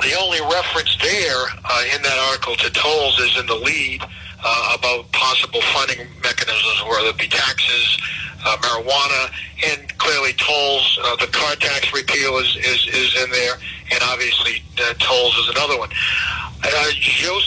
[0.00, 4.02] the only reference there uh, in that article to tolls is in the lead
[4.44, 7.98] uh, about possible funding mechanisms, whether it be taxes,
[8.44, 9.30] uh, marijuana,
[9.66, 10.98] and clearly tolls.
[11.02, 13.54] Uh, the car tax repeal is, is, is in there,
[13.90, 15.90] and obviously uh, tolls is another one.
[16.64, 17.38] Uh, Joe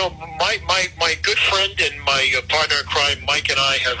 [0.00, 3.76] know, my, my, my good friend and my uh, partner in crime, Mike, and I
[3.84, 3.98] have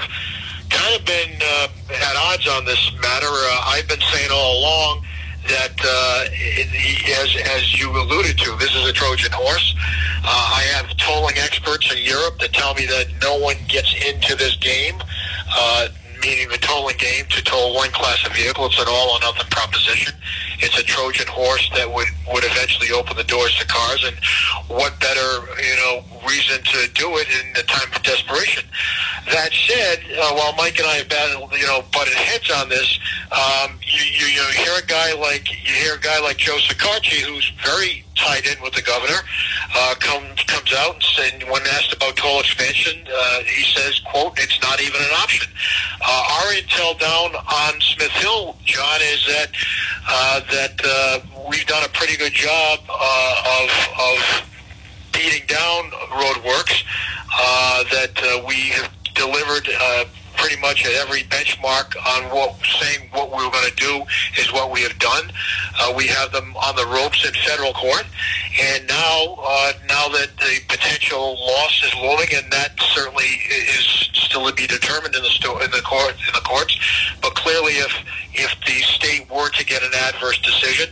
[0.70, 3.26] kind of been uh, at odds on this matter.
[3.26, 5.04] Uh, I've been saying all along
[5.48, 6.24] that, uh,
[7.20, 9.74] as, as you alluded to, this is a Trojan horse.
[10.22, 14.36] Uh, I have tolling experts in Europe that tell me that no one gets into
[14.36, 14.96] this game.
[15.52, 15.88] Uh,
[16.22, 18.66] meaning the tolling game to toll one class of vehicle.
[18.66, 20.14] It's an all or nothing proposition.
[20.60, 24.04] It's a Trojan horse that would, would eventually open the doors to cars.
[24.04, 24.16] And
[24.68, 28.64] what better, you know, reason to do it in the time of desperation?
[29.32, 32.98] That said, uh, while Mike and I have battled, you know, butted heads on this,
[33.32, 37.20] um, you, you, you hear a guy like you hear a guy like Joe Shekarchi,
[37.22, 39.20] who's very tied in with the governor,
[39.74, 44.38] uh, comes comes out and said, when asked about toll expansion, uh, he says, "quote
[44.38, 45.48] It's not even an option."
[46.00, 49.50] Uh, our intel down on Smith Hill, John, is that
[50.08, 54.50] uh, that uh, we've done a pretty good job uh, of of
[55.12, 56.84] beating down RhodeWorks.
[57.32, 59.68] Uh, that uh, we have delivered.
[59.80, 60.04] Uh,
[60.40, 64.02] pretty much at every benchmark on what saying what we were going to do
[64.40, 65.30] is what we have done.
[65.78, 68.06] Uh, we have them on the ropes in federal court,
[68.60, 74.48] and now uh, now that the potential loss is looming, and that certainly is still
[74.48, 76.78] to be determined in the sto- in the court in the courts.
[77.20, 77.92] But clearly, if
[78.32, 80.88] if the state were to get an adverse decision.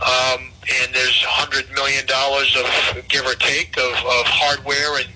[0.00, 0.48] Um,
[0.82, 5.08] and there's hundred million dollars of give or take of, of hardware and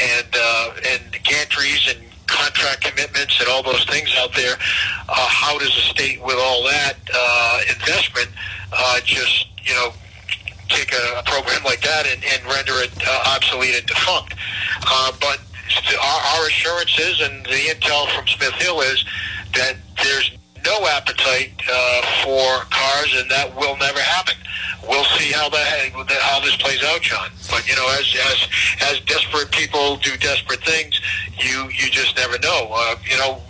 [0.00, 4.56] and uh, and gantries and contract commitments and all those things out there.
[5.08, 8.28] Uh, how does a state with all that uh, investment
[8.72, 9.92] uh, just you know
[10.68, 14.34] take a, a program like that and, and render it uh, obsolete and defunct?
[14.90, 15.40] Uh, but
[16.00, 19.04] our, our assurances and the intel from Smith Hill is
[19.54, 24.34] that there's no appetite uh, for cars, and that will never happen.
[24.88, 27.30] We'll see how that how this plays out, John.
[27.50, 28.48] But you know, as as
[28.92, 31.00] as desperate people do desperate things,
[31.38, 32.70] you you just never know.
[32.72, 33.40] Uh, you know,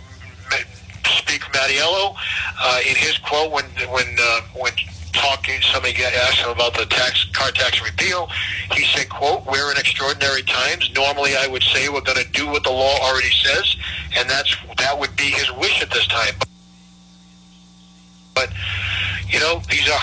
[1.05, 2.15] Speaker Mattiello,
[2.61, 4.73] uh, in his quote when when uh, when
[5.13, 8.29] talking, somebody asked him about the tax car tax repeal.
[8.73, 10.91] He said, "quote We're in extraordinary times.
[10.93, 13.75] Normally, I would say we're going to do what the law already says,
[14.17, 16.35] and that's that would be his wish at this time."
[18.33, 18.51] But
[19.27, 20.01] you know, these are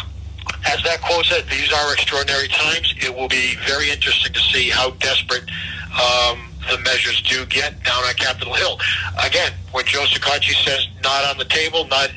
[0.66, 2.94] as that quote said, these are extraordinary times.
[2.98, 5.44] It will be very interesting to see how desperate
[5.92, 8.78] um, the measures do get down on Capitol Hill.
[9.24, 12.10] Again, when Joe Shekarchi says not on the table, not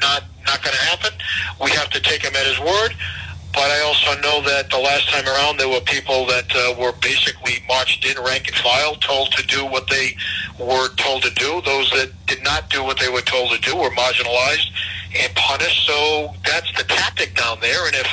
[0.00, 1.12] not not going to happen,
[1.62, 2.94] we have to take him at his word.
[3.52, 6.92] But I also know that the last time around there were people that uh, were
[7.00, 10.16] basically marched in rank and file, told to do what they
[10.58, 11.62] were told to do.
[11.64, 14.70] Those that did not do what they were told to do were marginalized
[15.18, 15.86] and punished.
[15.86, 17.86] So that's the tactic down there.
[17.86, 18.06] And if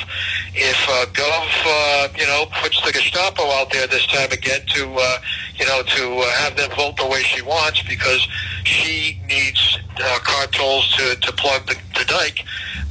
[0.54, 4.94] if uh, Gov, uh, you know, puts the Gestapo out there this time again to,
[4.94, 5.18] uh,
[5.56, 8.26] you know, to uh, have them vote the way she wants because
[8.64, 12.42] she needs uh, car tolls to, to plug the, the dike,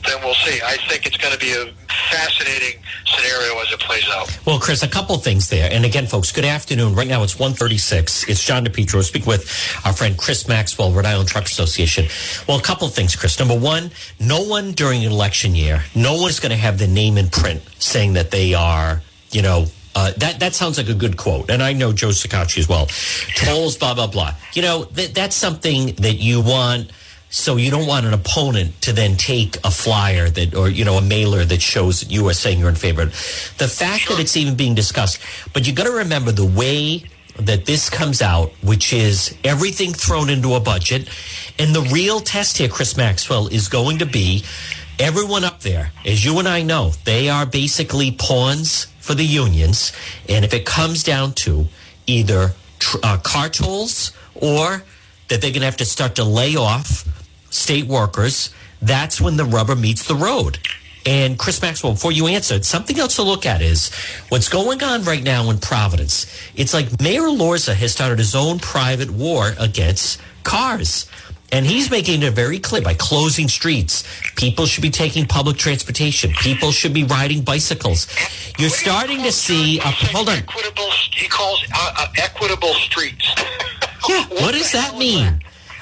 [0.05, 0.61] then we'll see.
[0.63, 1.73] I think it's going to be a
[2.09, 4.39] fascinating scenario as it plays out.
[4.45, 5.69] Well, Chris, a couple things there.
[5.71, 6.95] And again, folks, good afternoon.
[6.95, 8.29] Right now it's 136.
[8.29, 9.03] It's John DePetro.
[9.03, 9.43] Speak with
[9.85, 12.07] our friend Chris Maxwell, Rhode Island Truck Association.
[12.47, 13.39] Well, a couple things, Chris.
[13.39, 16.87] Number one, no one during an election year, no one is going to have the
[16.87, 20.93] name in print saying that they are, you know, uh, that that sounds like a
[20.93, 22.87] good quote, and I know Joe Shekarchi as well.
[23.37, 24.33] Tolls, blah blah blah.
[24.53, 26.91] You know, th- that's something that you want
[27.35, 30.95] so you don't want an opponent to then take a flyer that, or, you know,
[30.95, 33.03] a mailer that shows you are saying you're in favor.
[33.03, 35.19] The fact that it's even being discussed,
[35.51, 37.03] but you got to remember the way
[37.37, 41.09] that this comes out, which is everything thrown into a budget.
[41.59, 44.45] And the real test here, Chris Maxwell, is going to be
[44.97, 49.91] everyone up there, as you and I know, they are basically pawns for the unions.
[50.29, 51.67] And if it comes down to
[52.07, 52.53] either
[53.03, 54.83] uh, car tolls or
[55.27, 57.05] that they're going to have to start to lay off
[57.55, 60.59] state workers, that's when the rubber meets the road.
[61.05, 63.93] And Chris Maxwell, before you answer, something else to look at is
[64.29, 66.25] what's going on right now in Providence.
[66.55, 71.07] It's like Mayor Elorza has started his own private war against cars.
[71.51, 74.03] And he's making it very clear by closing streets.
[74.35, 76.31] People should be taking public transportation.
[76.33, 78.07] People should be riding bicycles.
[78.57, 79.77] You're starting to see.
[79.77, 80.39] A, hold on.
[80.39, 83.31] Equitable, he calls uh, uh, equitable streets.
[84.09, 84.25] yeah.
[84.27, 85.39] what, what does that mean?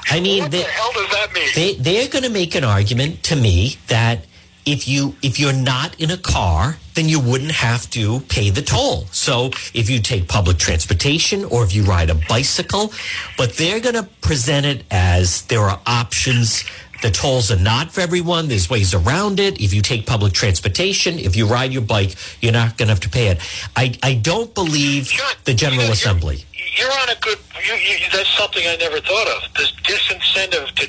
[0.10, 1.50] I mean, what they, the hell does that mean?
[1.56, 4.26] They, they're going to make an argument to me that
[4.66, 8.62] if you if you're not in a car, then you wouldn't have to pay the
[8.62, 9.06] toll.
[9.12, 12.94] So if you take public transportation or if you ride a bicycle,
[13.38, 16.64] but they're going to present it as there are options.
[17.02, 18.48] The tolls are not for everyone.
[18.48, 19.60] There's ways around it.
[19.60, 23.02] If you take public transportation, if you ride your bike, you're not going to have
[23.02, 23.42] to pay it.
[23.76, 25.12] I, I don't believe
[25.44, 26.46] the General Assembly
[26.78, 27.38] you're on a good.
[27.66, 29.54] You, you, that's something I never thought of.
[29.56, 29.72] This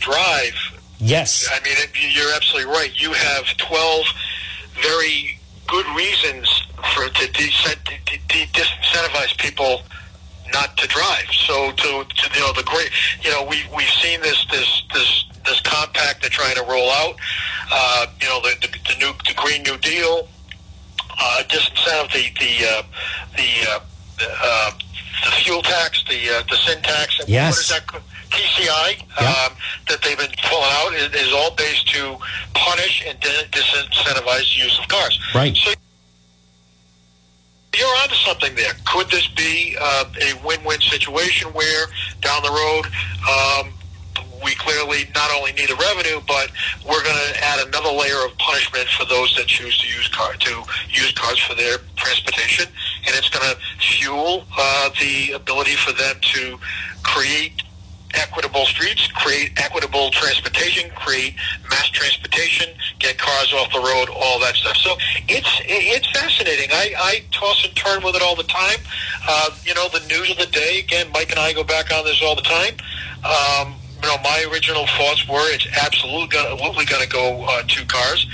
[0.04, 0.54] drive.
[0.98, 1.48] Yes.
[1.50, 2.92] I mean, it, you're absolutely right.
[3.00, 4.04] You have twelve
[4.82, 6.48] very good reasons
[6.92, 9.82] for to, de- to de- disincentivize people
[10.52, 11.26] not to drive.
[11.32, 12.90] So to, to you know the great
[13.22, 17.16] you know we we've seen this this this this compact they're trying to roll out.
[17.70, 20.28] Uh, you know the, the the new the Green New Deal.
[21.16, 22.82] Uh, disincentive the the uh,
[23.36, 23.80] the uh,
[24.42, 24.70] uh,
[25.24, 27.52] the fuel tax, the uh, the sin tax, and yes.
[27.52, 28.02] what is that?
[28.34, 29.50] TCI yep.
[29.50, 29.56] um,
[29.88, 32.16] that they've been pulling out is, is all based to
[32.54, 35.18] punish and disincentivize use of cars.
[35.34, 35.56] Right.
[35.56, 35.72] So
[37.76, 38.72] you're onto something there.
[38.86, 41.86] Could this be uh, a win-win situation where
[42.20, 42.86] down the road
[43.28, 43.72] um,
[44.44, 46.50] we clearly not only need the revenue, but
[46.86, 50.34] we're going to add another layer of punishment for those that choose to use car
[50.34, 52.66] to use cars for their transportation,
[53.06, 56.58] and it's going to fuel uh, the ability for them to
[57.02, 57.62] create
[58.14, 61.34] equitable streets, create equitable transportation, create
[61.70, 64.76] mass transportation, get cars off the road, all that stuff.
[64.76, 64.96] So
[65.28, 66.70] it's it's fascinating.
[66.72, 68.78] I, I toss and turn with it all the time.
[69.26, 70.80] Uh, you know, the news of the day.
[70.80, 72.74] Again, Mike and I go back on this all the time.
[73.24, 73.74] Um,
[74.04, 78.26] you know, my original thoughts were it's absolutely going to go uh, two cars,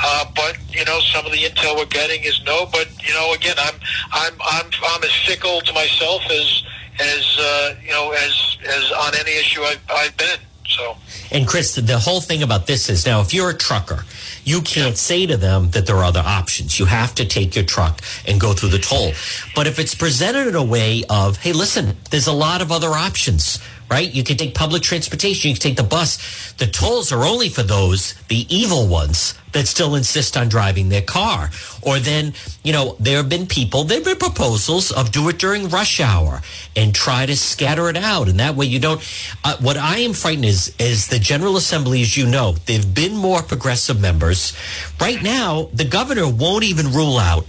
[0.00, 2.66] uh, but you know, some of the intel we're getting is no.
[2.70, 3.74] But you know, again, I'm
[4.12, 6.62] I'm I'm I'm as fickle to myself as
[6.98, 10.38] as uh, you know as as on any issue I've, I've been.
[10.68, 10.96] So.
[11.30, 14.04] And Chris, the whole thing about this is now if you're a trucker,
[14.44, 16.78] you can't say to them that there are other options.
[16.78, 19.12] You have to take your truck and go through the toll.
[19.54, 22.88] But if it's presented in a way of, hey, listen, there's a lot of other
[22.88, 23.58] options
[23.90, 24.12] right?
[24.12, 26.52] You can take public transportation, you can take the bus.
[26.54, 31.02] The tolls are only for those, the evil ones, that still insist on driving their
[31.02, 31.50] car.
[31.82, 35.38] Or then, you know, there have been people, there have been proposals of do it
[35.38, 36.42] during rush hour
[36.74, 38.28] and try to scatter it out.
[38.28, 39.00] And that way you don't.
[39.44, 43.16] Uh, what I am frightened is, is the General Assembly, as you know, they've been
[43.16, 44.52] more progressive members.
[45.00, 47.46] Right now, the governor won't even rule out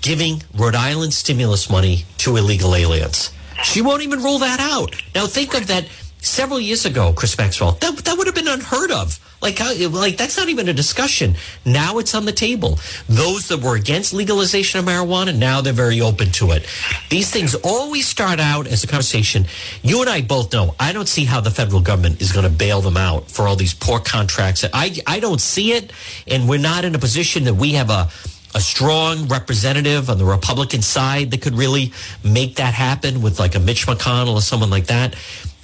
[0.00, 3.30] giving Rhode Island stimulus money to illegal aliens.
[3.62, 4.94] She won't even rule that out.
[5.14, 5.86] Now think of that
[6.22, 7.72] several years ago, Chris Maxwell.
[7.72, 9.18] That that would have been unheard of.
[9.42, 11.34] Like like that's not even a discussion.
[11.64, 12.78] Now it's on the table.
[13.08, 16.66] Those that were against legalization of marijuana, now they're very open to it.
[17.10, 19.46] These things always start out as a conversation.
[19.82, 20.76] You and I both know.
[20.78, 23.56] I don't see how the federal government is going to bail them out for all
[23.56, 24.64] these poor contracts.
[24.72, 25.92] I I don't see it,
[26.28, 28.08] and we're not in a position that we have a
[28.54, 31.92] a strong representative on the Republican side that could really
[32.24, 35.14] make that happen with like a Mitch McConnell or someone like that.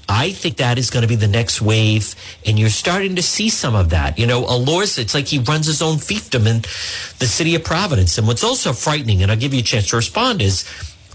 [0.08, 2.14] I think that is going to be the next wave,
[2.46, 4.18] and you're starting to see some of that.
[4.18, 6.62] You know, Elorza, it's like he runs his own fiefdom in
[7.18, 8.16] the city of Providence.
[8.16, 10.64] And what's also frightening, and I'll give you a chance to respond, is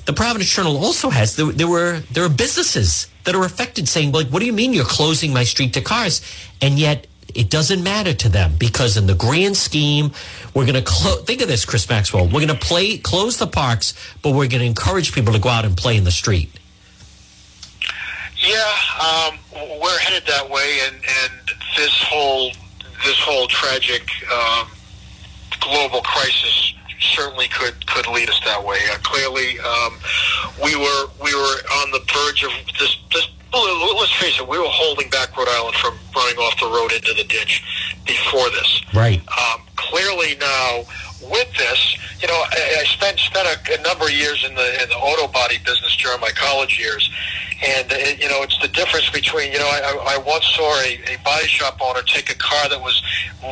[0.05, 4.11] the Providence Journal also has there, there were there are businesses that are affected saying,
[4.11, 6.21] like, what do you mean you're closing my street to cars?
[6.61, 10.11] And yet it doesn't matter to them because in the grand scheme,
[10.53, 11.23] we're going to close.
[11.23, 12.25] Think of this, Chris Maxwell.
[12.25, 15.49] We're going to play close the parks, but we're going to encourage people to go
[15.49, 16.49] out and play in the street.
[18.37, 19.37] Yeah, um,
[19.81, 21.33] we're headed that way, and and
[21.77, 22.51] this whole
[23.05, 24.67] this whole tragic um,
[25.59, 28.79] global crisis certainly could could lead us that way.
[28.91, 29.97] Uh, clearly, um,
[30.63, 33.27] we were we were on the verge of this this.
[33.53, 36.91] Well, let's face it, we were holding back Rhode Island from running off the road
[36.91, 37.63] into the ditch
[38.05, 38.81] before this.
[38.93, 39.19] Right.
[39.19, 40.83] Um, clearly now,
[41.29, 44.81] with this, you know, I, I spent spent a, a number of years in the
[44.81, 47.09] in the auto body business during my college years,
[47.63, 50.99] and it, you know, it's the difference between you know, I, I once saw a,
[51.13, 53.01] a body shop owner take a car that was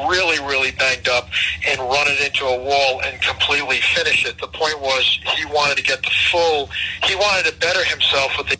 [0.09, 1.29] really really banged up
[1.67, 4.39] and run it into a wall and completely finish it.
[4.39, 6.69] The point was he wanted to get the full,
[7.03, 8.57] he wanted to better himself with the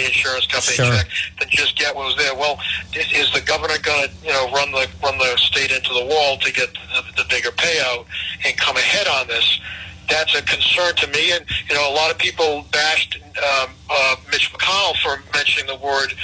[0.00, 0.86] insurance company Sure.
[0.96, 1.06] check
[1.38, 2.34] than just get what was there.
[2.34, 2.58] Well,
[2.94, 6.04] is, is the governor going to you know run the run the state into the
[6.04, 8.06] wall to get the, the bigger payout
[8.44, 9.60] and come ahead on this?
[10.08, 14.16] That's a concern to me, and you know a lot of people bashed um, uh,
[14.30, 16.14] Mitch McConnell for mentioning the word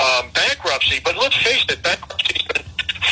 [0.00, 1.00] um, bankruptcy.
[1.04, 2.62] But let's face it, bankruptcy's been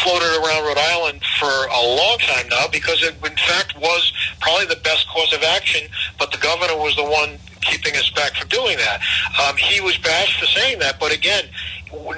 [0.03, 4.11] floated around Rhode Island for a long time now because it, in fact, was
[4.41, 5.87] probably the best course of action.
[6.18, 9.00] But the governor was the one keeping us back from doing that.
[9.42, 11.44] Um, he was bashed for saying that, but again,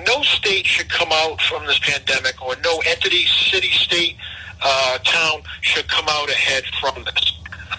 [0.07, 4.17] no state should come out from this pandemic, or no entity, city, state,
[4.63, 7.33] uh, town should come out ahead from this.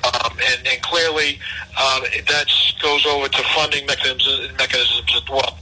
[0.04, 1.40] Um, and, and clearly,
[1.80, 2.46] um, that
[2.82, 5.58] goes over to funding mechanisms, mechanisms as well.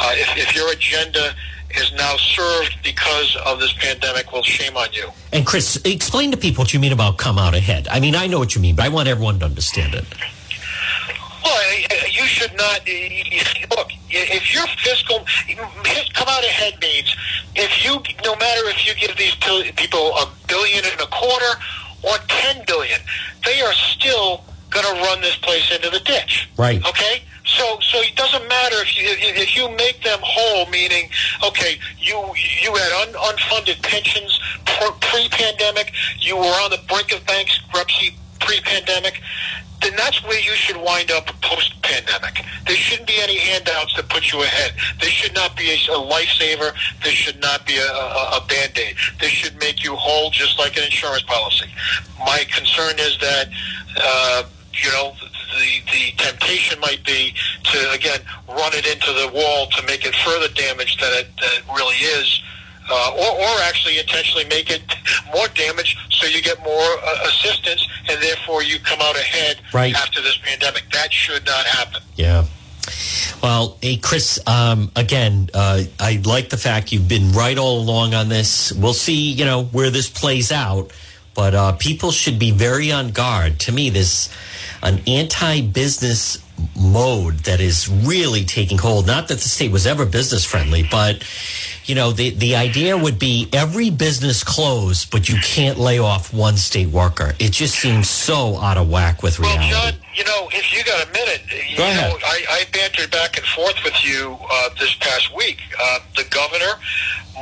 [0.00, 1.34] Uh, if, if your agenda
[1.74, 5.08] is now served because of this pandemic, well, shame on you.
[5.32, 7.88] And Chris, explain to people what you mean about come out ahead.
[7.88, 10.04] I mean, I know what you mean, but I want everyone to understand it.
[11.44, 11.78] Well,
[12.10, 12.80] you should not
[13.70, 13.90] look.
[14.10, 15.24] If your fiscal
[16.14, 17.14] come out ahead means
[17.54, 19.34] if you, no matter if you give these
[19.76, 21.60] people a billion and a quarter
[22.02, 23.00] or ten billion,
[23.44, 26.48] they are still going to run this place into the ditch.
[26.56, 26.84] Right.
[26.84, 27.22] Okay.
[27.46, 31.08] So, so it doesn't matter if you if you make them whole, meaning
[31.42, 32.16] okay, you
[32.60, 34.38] you had un, unfunded pensions
[35.00, 39.20] pre-pandemic, you were on the brink of bankruptcy pre-pandemic,
[39.80, 42.44] then that's where you should wind up post-pandemic.
[42.66, 44.74] There shouldn't be any handouts that put you ahead.
[45.00, 46.74] This should not be a, a lifesaver.
[47.02, 48.96] This should not be a, a, a band-aid.
[49.20, 51.66] This should make you whole, just like an insurance policy.
[52.18, 53.48] My concern is that,
[54.02, 55.12] uh, you know,
[55.58, 60.14] the, the temptation might be to, again, run it into the wall to make it
[60.16, 62.42] further damage than it, than it really is.
[62.90, 64.82] Uh, or, or actually intentionally make it
[65.34, 69.94] more damage so you get more uh, assistance and therefore you come out ahead Right.
[69.94, 70.84] after this pandemic.
[70.92, 72.02] That should not happen.
[72.16, 72.44] Yeah.
[73.42, 78.14] Well, hey, Chris, um, again, uh, I like the fact you've been right all along
[78.14, 78.72] on this.
[78.72, 80.90] We'll see, you know, where this plays out.
[81.34, 83.60] But uh, people should be very on guard.
[83.60, 84.28] To me, this
[84.82, 86.42] an anti-business
[86.76, 89.06] mode that is really taking hold.
[89.06, 91.22] Not that the state was ever business friendly, but
[91.88, 96.34] you know, the the idea would be every business closed, but you can't lay off
[96.34, 97.32] one state worker.
[97.38, 99.58] It just seems so out of whack with reality.
[99.58, 99.98] Well, reality.
[99.98, 102.10] John, you know, if you got a minute, you Go ahead.
[102.12, 105.58] know, I, I bantered back and forth with you uh, this past week.
[105.80, 106.72] Uh, the governor,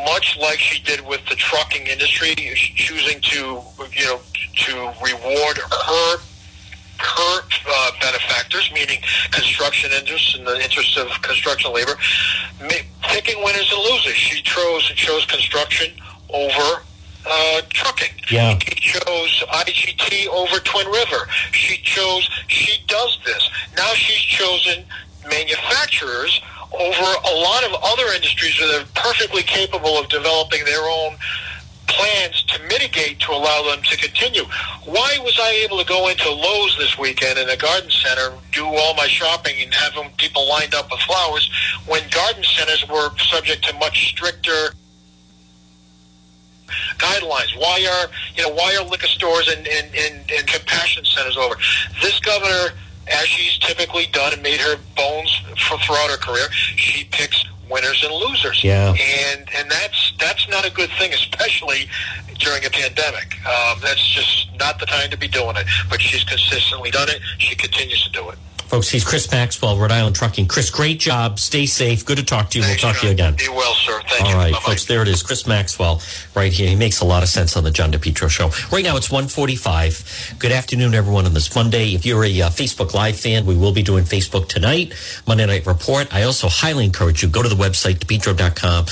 [0.05, 3.61] much like she did with the trucking industry, is choosing to,
[3.93, 4.21] you know,
[4.55, 4.73] to
[5.05, 6.19] reward her
[6.99, 8.99] her uh, benefactors, meaning
[9.31, 11.93] construction interests and the interests of construction labor,
[12.63, 12.69] ma-
[13.43, 14.15] winners and losers.
[14.17, 15.93] She chose chose construction
[16.31, 16.83] over
[17.27, 18.15] uh, trucking.
[18.31, 18.59] Yeah.
[18.59, 21.29] She chose IGT over Twin River.
[21.53, 23.51] She chose, she does this.
[23.77, 24.85] Now she's chosen
[25.29, 26.41] manufacturers
[26.73, 31.17] over a lot of other industries that are perfectly capable of developing their own
[31.97, 34.45] plans to mitigate to allow them to continue.
[34.85, 38.65] Why was I able to go into Lowe's this weekend in a garden center, do
[38.65, 41.51] all my shopping, and have people lined up with flowers
[41.87, 44.75] when garden centers were subject to much stricter
[46.99, 47.57] guidelines.
[47.59, 51.57] Why are you know why are liquor stores and, and, and, and compassion centers over?
[52.03, 52.75] This governor,
[53.09, 58.03] as she's typically done and made her bones for, throughout her career, she picks winners
[58.05, 58.63] and losers.
[58.63, 58.91] Yeah.
[58.91, 61.89] and and that's that's not a good thing, especially
[62.39, 63.35] during a pandemic.
[63.47, 65.67] Um, that's just not the time to be doing it.
[65.89, 67.21] But she's consistently done it.
[67.39, 68.39] She continues to do it.
[68.69, 70.49] Folks, he's Chris Maxwell, Rhode Island Trucking.
[70.49, 71.39] Chris, great job.
[71.39, 72.05] Stay safe.
[72.05, 72.65] Good to talk to you.
[72.65, 73.01] Thanks, we'll talk John.
[73.03, 73.35] to you again.
[73.37, 74.01] Be well, sir.
[74.09, 74.37] Thank All you.
[74.37, 74.65] right, Bye-bye.
[74.67, 75.23] folks, there it is.
[75.23, 76.03] Chris Maxwell
[76.35, 76.69] right here.
[76.69, 78.51] He makes a lot of sense on the John DePetro show.
[78.75, 80.35] Right now it's 145.
[80.41, 81.95] Good afternoon, everyone, on this Monday.
[81.95, 84.93] If you're a uh, Facebook Live fan, we will be doing Facebook tonight,
[85.29, 86.13] Monday Night Report.
[86.13, 88.87] I also highly encourage you, go to the website, depetro.com.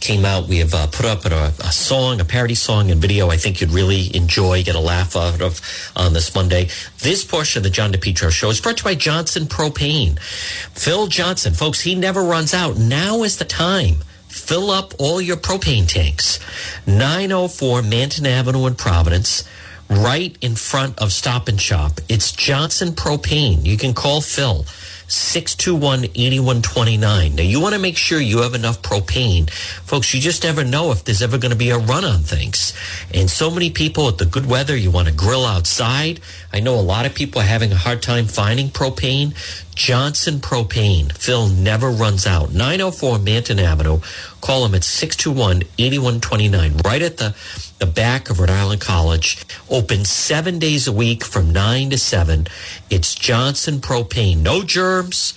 [0.00, 3.30] Came out, we have uh, put up a, a song, a parody song and video
[3.30, 5.60] I think you'd really enjoy, get a laugh out of
[5.94, 6.68] on this Monday.
[6.98, 10.18] This portion of the John DePetro show is brought to you by Johnson Propane.
[10.18, 12.78] Phil Johnson, folks, he never runs out.
[12.78, 13.96] Now is the time.
[14.28, 16.40] Fill up all your propane tanks.
[16.86, 19.44] 904 Manton Avenue in Providence,
[19.90, 22.00] right in front of Stop and Shop.
[22.08, 23.66] It's Johnson Propane.
[23.66, 24.64] You can call Phil.
[25.10, 27.34] 621-8129.
[27.34, 29.50] Now you want to make sure you have enough propane.
[29.50, 32.72] Folks, you just never know if there's ever going to be a run on things.
[33.12, 36.20] And so many people with the good weather, you want to grill outside.
[36.52, 39.34] I know a lot of people are having a hard time finding propane.
[39.74, 41.10] Johnson Propane.
[41.10, 42.52] Phil never runs out.
[42.52, 43.98] 904 Manton Avenue.
[44.40, 46.84] Call him at 621-8129.
[46.84, 47.34] Right at the,
[47.80, 49.44] the back of Rhode Island College.
[49.68, 52.46] Open seven days a week from 9 to 7.
[52.90, 54.42] It's Johnson Propane.
[54.42, 55.34] No germs.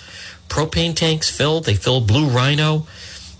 [0.49, 1.61] Propane tanks fill.
[1.61, 2.85] They fill Blue Rhino.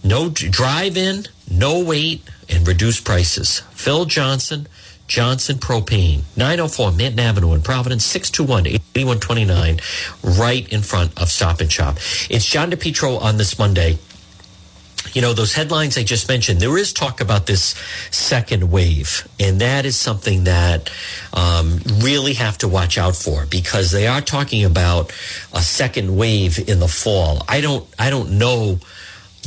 [0.04, 3.60] No drive-in, no wait, and reduced prices.
[3.72, 4.68] Phil Johnson,
[5.08, 11.96] Johnson Propane, 904 Manton Avenue in Providence, 621-8129, right in front of Stop and Shop.
[12.30, 13.98] It's John DePetro on this Monday
[15.12, 17.76] you know, those headlines I just mentioned, there is talk about this
[18.10, 19.28] second wave.
[19.40, 20.90] And that is something that
[21.34, 25.12] um, really have to watch out for because they are talking about
[25.54, 27.44] a second wave in the fall.
[27.48, 28.80] I don't, I don't know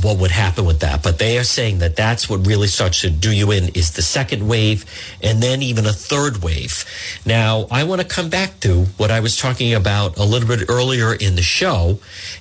[0.02, 3.10] what would happen with that, but they are saying that that's what really starts to
[3.10, 4.84] do you in is the second wave
[5.22, 6.84] and then even a third wave.
[7.24, 10.68] Now, I want to come back to what I was talking about a little bit
[10.68, 11.98] earlier in the show,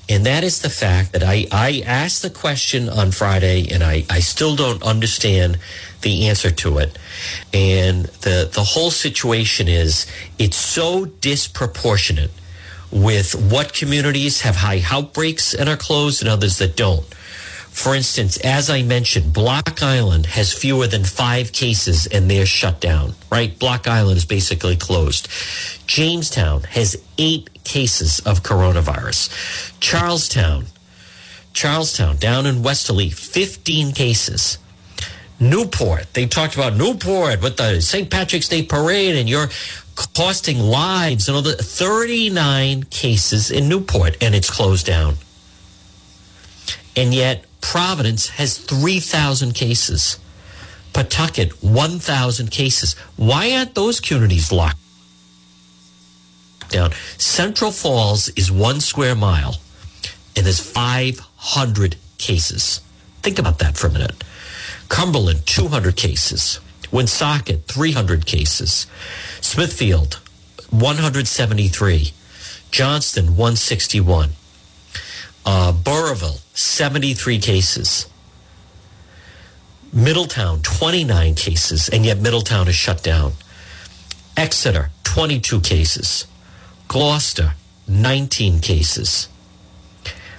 [0.09, 4.05] and that is the fact that I, I asked the question on Friday and I,
[4.09, 5.57] I still don't understand
[6.01, 6.97] the answer to it.
[7.53, 10.05] And the, the whole situation is
[10.37, 12.31] it's so disproportionate
[12.91, 17.05] with what communities have high outbreaks and are closed and others that don't.
[17.75, 22.79] For instance, as I mentioned, Block Island has fewer than five cases and they're shut
[22.79, 23.59] down, right?
[23.59, 25.27] Block Island is basically closed.
[25.85, 29.29] Jamestown has eight cases of coronavirus.
[29.81, 30.67] Charlestown,
[31.51, 34.57] Charlestown down in Westerly, 15 cases.
[35.37, 38.09] Newport, they talked about Newport with the St.
[38.09, 39.49] Patrick's Day parade and you're
[40.15, 45.15] costing lives and all the 39 cases in Newport and it's closed down.
[46.95, 50.19] And yet Providence has 3,000 cases.
[50.93, 52.93] Pawtucket, 1,000 cases.
[53.17, 54.77] Why aren't those communities locked
[56.69, 56.91] down?
[57.17, 59.55] Central Falls is one square mile
[60.35, 62.81] and there's 500 cases.
[63.23, 64.23] Think about that for a minute.
[64.87, 66.59] Cumberland, 200 cases.
[66.91, 68.85] Woonsocket, 300 cases.
[69.41, 70.19] Smithfield,
[70.69, 72.13] 173.
[72.69, 74.29] Johnston, 161.
[75.45, 78.07] Uh, Burrillville, 73 cases.
[79.93, 83.33] Middletown, 29 cases, and yet Middletown is shut down.
[84.35, 86.27] Exeter, 22 cases.
[86.89, 87.53] Glocester,
[87.87, 89.29] 19 cases.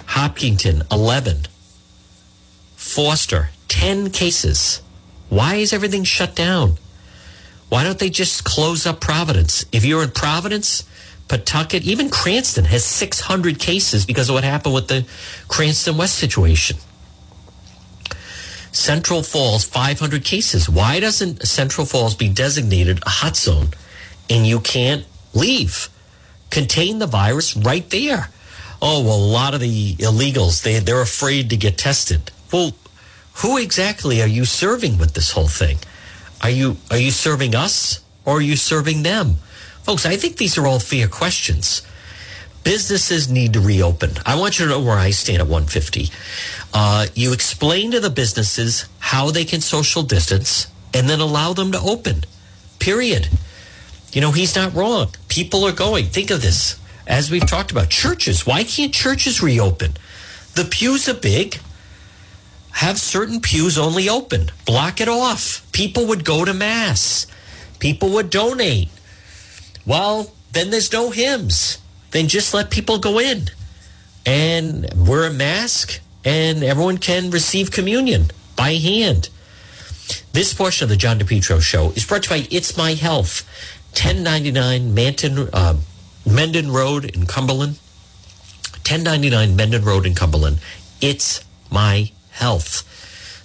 [0.07, 1.47] Hopkinton, 11.
[2.75, 4.81] Foster, 10 cases.
[5.29, 6.77] Why is everything shut down?
[7.69, 9.65] Why don't they just close up Providence?
[9.71, 10.87] If you're in Providence,
[11.27, 15.05] Pawtucket, even Cranston has 600 cases because of what happened with the
[15.47, 16.77] Cranston West situation.
[18.71, 20.69] Central Falls, 500 cases.
[20.69, 23.69] Why doesn't Central Falls be designated a hot zone
[24.29, 25.89] and you can't leave?
[26.49, 28.29] Contain the virus right there.
[28.81, 32.31] Oh, well, a lot of the illegals, they, they're afraid to get tested.
[32.53, 32.73] Well,
[33.37, 35.79] who exactly are you serving with this whole thing?
[36.41, 39.37] Are you, are you serving us or are you serving them?
[39.87, 41.81] Folks, I think these are all fair questions.
[42.65, 44.11] Businesses need to reopen.
[44.25, 46.09] I want you to know where I stand at 150.
[46.73, 51.71] Uh, you explain to the businesses how they can social distance and then allow them
[51.71, 52.25] to open.
[52.79, 53.29] Period.
[54.11, 55.11] You know, he's not wrong.
[55.29, 56.07] People are going.
[56.07, 56.77] Think of this.
[57.07, 58.45] As we've talked about, churches.
[58.45, 59.93] Why can't churches reopen?
[60.55, 61.61] The pews are big.
[62.71, 64.51] Have certain pews only open.
[64.65, 65.65] Block it off.
[65.71, 67.25] People would go to mass.
[67.79, 68.89] People would donate.
[69.87, 71.77] Well, then there's no hymns.
[72.11, 73.49] Then just let people go in
[74.25, 78.25] and wear a mask and everyone can receive communion
[78.57, 79.29] by hand.
[80.33, 83.47] This portion of the John DePetro show is brought to you by It's My Health,
[83.91, 85.77] 1099 Manton, uh,
[86.25, 87.79] Mendon Road in Cumberland.
[88.83, 90.59] 1099 Mendon Road in Cumberland.
[91.01, 92.83] It's my health.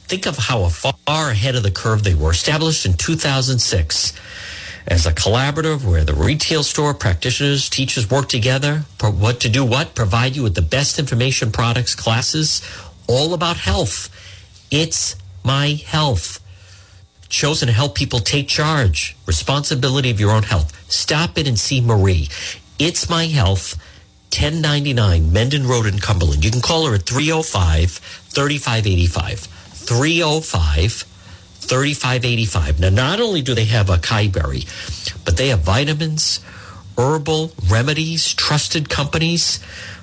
[0.09, 2.33] Think of how far ahead of the curve they were.
[2.33, 4.13] Established in 2006
[4.87, 9.65] as a collaborative where the retail store practitioners, teachers work together for what to do
[9.65, 12.63] what, provide you with the best information, products, classes,
[13.09, 14.09] all about health.
[14.71, 16.41] It's my health.
[17.29, 20.73] Chosen to help people take charge, responsibility of your own health.
[20.91, 22.29] Stop in and see Marie.
[22.79, 23.77] It's my health.
[24.33, 26.45] 1099 Mendon Road in Cumberland.
[26.45, 29.41] You can call her at 305 3585.
[29.41, 31.12] 305
[31.63, 32.81] 3585.
[32.81, 34.65] Now, not only do they have a acai berry,
[35.25, 36.41] but they have vitamins,
[36.99, 39.59] herbal remedies, trusted companies.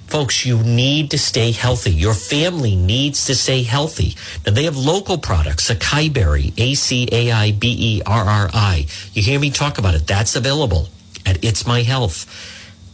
[0.07, 1.91] Folks, you need to stay healthy.
[1.91, 4.16] Your family needs to stay healthy.
[4.45, 8.49] Now, they have local products, acai berry, A C A I B E R R
[8.53, 8.88] I.
[9.14, 10.07] You hear me talk about it.
[10.07, 10.88] That's available
[11.26, 12.26] at It's My Health.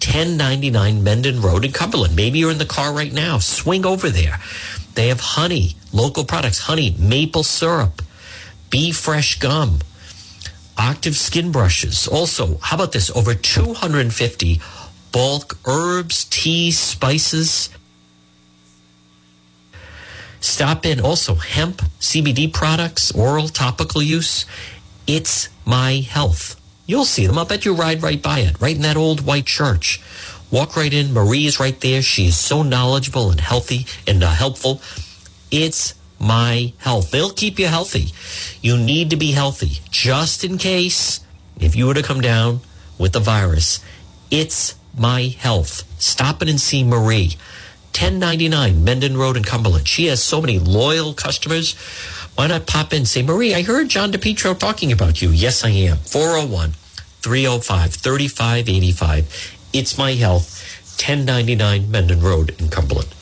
[0.03, 2.15] 1099 Mendon Road in Cumberland.
[2.15, 3.39] Maybe you're in the car right now.
[3.39, 4.39] Swing over there.
[4.95, 8.01] They have honey, local products, honey, maple syrup,
[8.75, 9.79] Be Fresh gum,
[10.77, 12.09] Octave skin brushes.
[12.09, 13.09] Also, how about this?
[13.09, 14.59] Over 250
[15.13, 17.69] bulk herbs, teas, spices.
[20.41, 24.45] Stop in also hemp, CBD products, oral, topical use.
[25.07, 26.59] It's my health.
[26.85, 27.37] You'll see them.
[27.37, 30.01] I'll bet you ride right by it, right in that old white church.
[30.51, 31.13] Walk right in.
[31.13, 32.01] Marie is right there.
[32.01, 34.81] She is so knowledgeable and healthy and uh, helpful.
[35.49, 35.93] It's
[36.25, 37.11] my health.
[37.11, 38.11] They'll keep you healthy.
[38.61, 41.19] You need to be healthy just in case
[41.59, 42.61] if you were to come down
[42.97, 43.79] with the virus.
[44.31, 45.83] It's my health.
[46.01, 47.37] Stop in and see Marie.
[47.93, 49.87] 1099 Mendon Road in Cumberland.
[49.87, 51.75] She has so many loyal customers.
[52.35, 55.29] Why not pop in and say, Marie, I heard John DePetro talking about you.
[55.29, 55.97] Yes, I am.
[55.97, 56.71] 401
[57.21, 59.57] 305 3585.
[59.71, 60.61] It's My Health,
[60.99, 63.13] 1099 Mendon Road in Cumberland.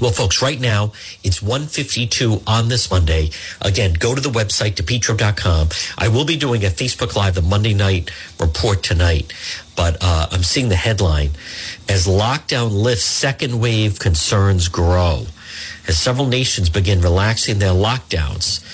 [0.00, 0.92] Well, folks, right now
[1.22, 3.30] it's 152 on this Monday.
[3.62, 5.68] Again, go to the website, depetro.com.
[5.96, 9.32] I will be doing a Facebook Live, the Monday night report tonight,
[9.76, 11.30] but uh, I'm seeing the headline
[11.88, 15.26] as lockdown lifts, second wave concerns grow.
[15.86, 18.64] As several nations begin relaxing their lockdowns,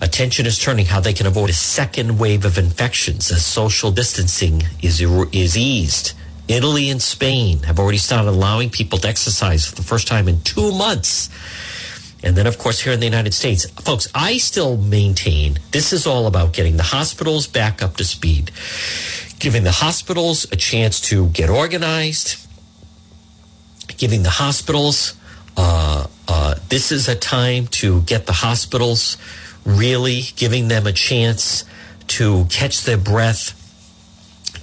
[0.00, 4.62] attention is turning how they can avoid a second wave of infections as social distancing
[4.80, 5.02] is,
[5.32, 6.14] is eased.
[6.50, 10.40] Italy and Spain have already started allowing people to exercise for the first time in
[10.40, 11.30] two months.
[12.22, 16.06] And then, of course, here in the United States, folks, I still maintain this is
[16.06, 18.50] all about getting the hospitals back up to speed,
[19.38, 22.46] giving the hospitals a chance to get organized,
[23.96, 25.14] giving the hospitals,
[25.56, 29.16] uh, uh, this is a time to get the hospitals
[29.64, 31.64] really giving them a chance
[32.06, 33.54] to catch their breath,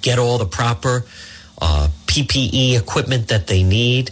[0.02, 1.06] get all the proper
[1.62, 4.12] uh, PPE equipment that they need.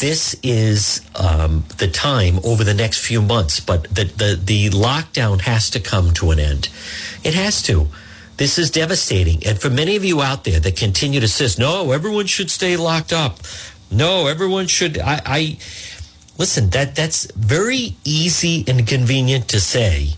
[0.00, 5.42] This is um, the time over the next few months, but the, the, the lockdown
[5.42, 6.68] has to come to an end.
[7.22, 7.88] It has to.
[8.38, 9.46] This is devastating.
[9.46, 12.76] And for many of you out there that continue to insist, no, everyone should stay
[12.76, 13.38] locked up.
[13.90, 14.98] No, everyone should.
[14.98, 15.58] I, I
[16.38, 20.14] listen, that, that's very easy and convenient to say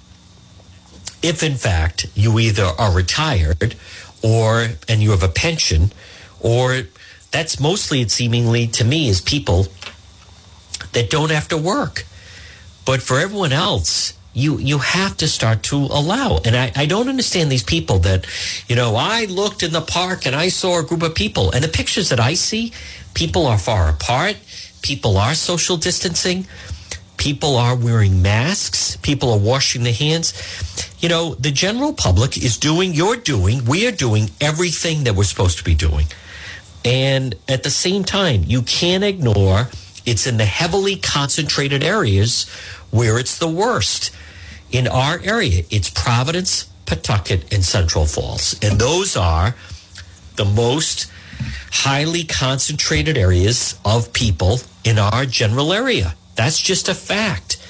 [1.24, 3.74] if in fact you either are retired
[4.22, 5.90] or and you have a pension
[6.40, 6.82] or
[7.30, 9.66] that's mostly it seemingly to me is people
[10.92, 12.04] that don't have to work.
[12.84, 16.40] But for everyone else you you have to start to allow.
[16.44, 18.26] And I, I don't understand these people that
[18.68, 21.52] you know i looked in the park and i saw a group of people.
[21.52, 22.72] And the pictures that i see
[23.14, 24.36] people are far apart.
[24.82, 26.46] People are social distancing.
[27.16, 28.96] People are wearing masks.
[28.96, 30.34] People are washing their hands.
[30.98, 35.24] You know the general public is doing you're doing we are doing everything that we're
[35.24, 36.06] supposed to be doing
[36.84, 39.68] and at the same time you can't ignore
[40.06, 42.48] it's in the heavily concentrated areas
[42.90, 44.10] where it's the worst
[44.70, 49.54] in our area it's providence pawtucket and central falls and those are
[50.36, 51.10] the most
[51.70, 57.60] highly concentrated areas of people in our general area that's just a fact.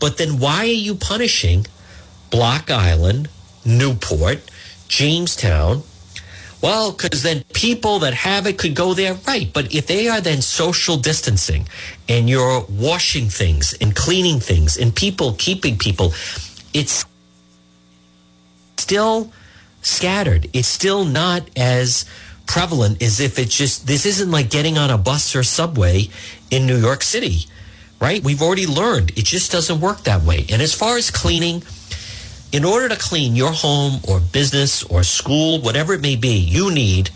[0.00, 1.66] But then why are you punishing
[2.30, 3.28] Block Island,
[3.64, 4.50] Newport,
[4.88, 5.82] Jamestown?
[6.62, 9.50] Well, because then people that have it could go there, right?
[9.52, 11.68] But if they are then social distancing
[12.08, 16.12] and you're washing things and cleaning things and people keeping people,
[16.72, 17.04] it's
[18.78, 19.32] still
[19.82, 20.48] scattered.
[20.52, 22.06] It's still not as
[22.46, 26.08] prevalent as if it's just, this isn't like getting on a bus or subway
[26.50, 27.46] in New York City
[28.00, 28.22] right?
[28.22, 30.44] We've already learned it just doesn't work that way.
[30.50, 31.62] And as far as cleaning,
[32.52, 36.72] in order to clean your home or business or school, whatever it may be, you
[36.72, 37.10] need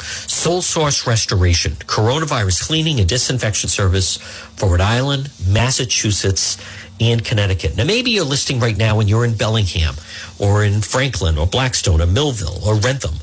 [0.00, 6.58] Sole Source Restoration, coronavirus cleaning and disinfection service for Rhode Island, Massachusetts,
[7.00, 7.76] and Connecticut.
[7.76, 9.94] Now, maybe you're listening right now and you're in Bellingham
[10.38, 13.14] or in Franklin or Blackstone or Millville or Wrentham.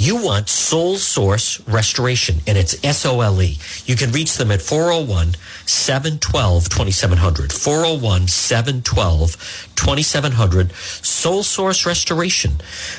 [0.00, 3.58] You want Sole Source Restoration, and it's S O L E.
[3.84, 5.34] You can reach them at 401
[5.66, 7.52] 712 2700.
[7.52, 10.72] 401 712 2700.
[10.72, 12.52] Sole Source Restoration.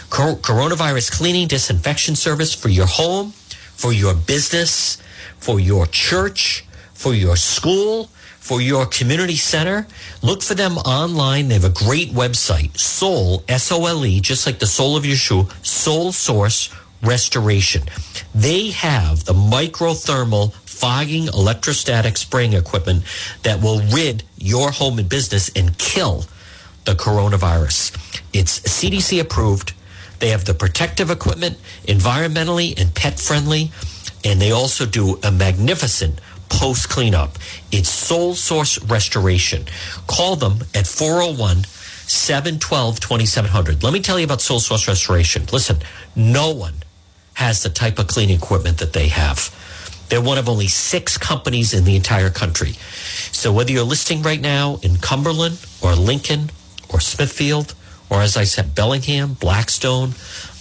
[0.09, 4.97] Coronavirus cleaning disinfection service for your home, for your business,
[5.37, 9.85] for your church, for your school for your community center.
[10.23, 11.49] Look for them online.
[11.49, 15.05] They have a great website, Sole, S O L E, just like the sole of
[15.05, 17.83] your shoe, Sole Source Restoration.
[18.35, 23.03] They have the microthermal fogging electrostatic spraying equipment
[23.43, 26.25] that will rid your home and business and kill
[26.85, 27.95] the coronavirus.
[28.33, 29.73] It's CDC approved.
[30.19, 33.71] They have the protective equipment, environmentally and pet friendly,
[34.23, 36.19] and they also do a magnificent
[36.49, 37.37] post cleanup.
[37.71, 39.65] It's Sole Source Restoration.
[40.07, 43.83] Call them at 401 712 2700.
[43.83, 45.45] Let me tell you about Sole Source Restoration.
[45.51, 45.77] Listen,
[46.15, 46.73] no one
[47.39, 49.55] has the type of cleaning equipment that they have.
[50.09, 52.73] They're one of only six companies in the entire country.
[53.31, 56.51] So whether you're listing right now in Cumberland or Lincoln
[56.89, 57.75] or Smithfield,
[58.09, 60.15] or as I said, Bellingham, Blackstone,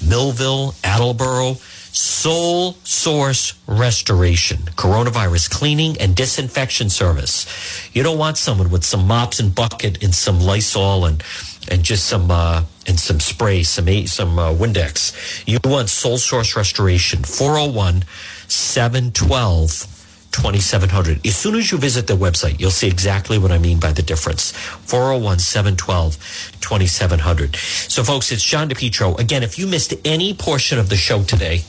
[0.07, 1.55] Millville, Attleboro,
[1.91, 7.45] Sole Source Restoration, coronavirus cleaning and disinfection service.
[7.93, 11.24] You don't want someone with some mops and bucket and some Lysol and
[11.71, 15.45] and just some uh, and some spray, some some uh, Windex.
[15.47, 18.05] You want Sole Source Restoration, 401
[18.49, 19.95] 712
[20.31, 21.27] 2700.
[21.27, 24.03] As soon as you visit the website, you'll see exactly what I mean by the
[24.03, 24.53] difference.
[24.53, 26.16] 401 712
[26.61, 27.57] 2700.
[27.57, 29.19] So, folks, it's John DePetro.
[29.19, 31.62] Again, if you missed any portion of the show today,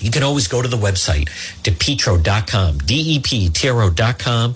[0.00, 1.28] you can always go to the website,
[1.62, 4.54] depetro.com, D-E-P-T-R-O.com.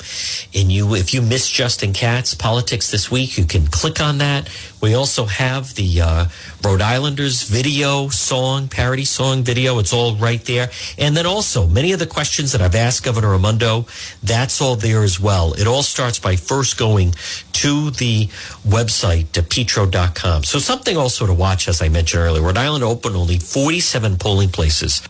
[0.54, 4.48] And you, if you miss Justin Katz politics this week, you can click on that.
[4.80, 6.26] We also have the uh,
[6.62, 9.78] Rhode Islanders video song, parody song video.
[9.78, 10.70] It's all right there.
[10.98, 13.86] And then also many of the questions that I've asked Governor Raimondo,
[14.22, 15.54] that's all there as well.
[15.54, 17.14] It all starts by first going
[17.52, 18.26] to the
[18.66, 20.44] website, depetro.com.
[20.44, 22.42] So something also to watch, as I mentioned earlier.
[22.42, 25.00] Rhode Island opened only 47 polling places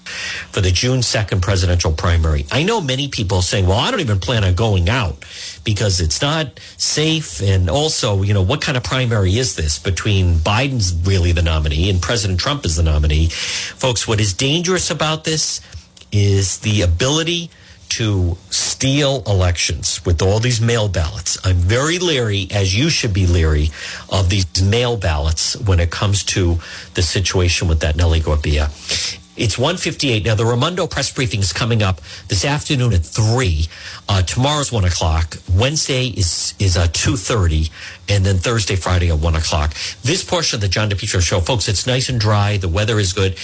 [0.51, 2.47] for the June 2nd presidential primary.
[2.51, 5.25] I know many people saying, well, I don't even plan on going out
[5.65, 7.41] because it's not safe.
[7.43, 11.91] And also, you know, what kind of primary is this between Biden's really the nominee
[11.91, 13.29] and President Trump is the nominee.
[13.29, 15.61] Folks, what is dangerous about this
[16.13, 17.51] is the ability
[17.89, 21.39] to steal elections with all these mail ballots.
[21.45, 23.71] I'm very leery, as you should be leery,
[24.11, 26.59] of these mail ballots when it comes to
[26.95, 28.71] the situation with that Nellie Gorbea.
[29.37, 30.25] It's 158.
[30.25, 33.67] Now, the Raimondo press briefing is coming up this afternoon at 3.
[34.09, 35.37] Uh, tomorrow's 1 o'clock.
[35.53, 37.69] Wednesday is, is uh, 2.30.
[38.09, 39.75] And then Thursday, Friday at 1 o'clock.
[40.03, 42.59] This portion of the John DePetro show, folks, it's nice and dry.
[42.59, 43.37] The weather is good.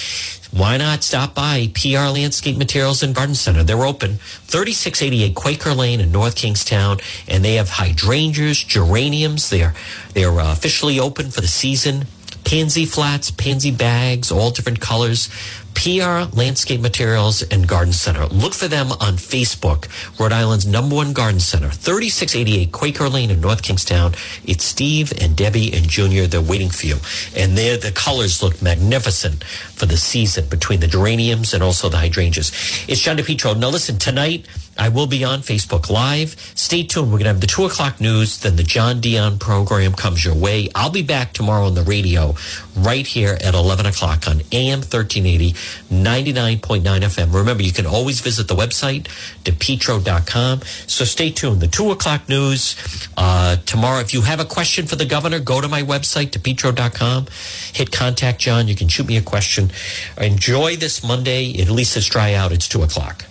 [0.52, 3.64] Why not stop by PR Landscape Materials and Garden Center?
[3.64, 6.98] They're open 3688 Quaker Lane in North Kingstown.
[7.26, 9.50] And they have hydrangeas, geraniums.
[9.50, 9.74] They're,
[10.14, 12.06] they're uh, officially open for the season
[12.44, 15.28] pansy flats, pansy bags, all different colors.
[15.74, 18.26] PR Landscape Materials and Garden Center.
[18.26, 23.40] Look for them on Facebook, Rhode Island's number one garden center, 3688 Quaker Lane in
[23.40, 24.14] North Kingstown.
[24.44, 26.26] It's Steve and Debbie and Junior.
[26.26, 26.96] They're waiting for you.
[27.36, 31.96] And there, the colors look magnificent for the season between the geraniums and also the
[31.96, 32.50] hydrangeas.
[32.88, 33.56] It's John DePetro.
[33.56, 34.46] Now listen, tonight,
[34.80, 36.36] I will be on Facebook Live.
[36.54, 37.08] Stay tuned.
[37.08, 38.38] We're going to have the two o'clock news.
[38.38, 40.70] Then the John Dion program comes your way.
[40.74, 42.34] I'll be back tomorrow on the radio
[42.76, 45.54] right here at 11 o'clock on AM 1380,
[45.90, 47.34] 99.9 FM.
[47.34, 49.04] Remember, you can always visit the website,
[49.44, 50.60] depetro.com.
[50.86, 51.60] So stay tuned.
[51.60, 52.76] The two o'clock news
[53.16, 54.00] uh, tomorrow.
[54.00, 57.26] If you have a question for the governor, go to my website, depetro.com.
[57.72, 58.68] Hit contact John.
[58.68, 59.70] You can shoot me a question.
[60.18, 61.60] Enjoy this Monday.
[61.60, 62.52] At least it's dry out.
[62.52, 63.24] It's two o'clock.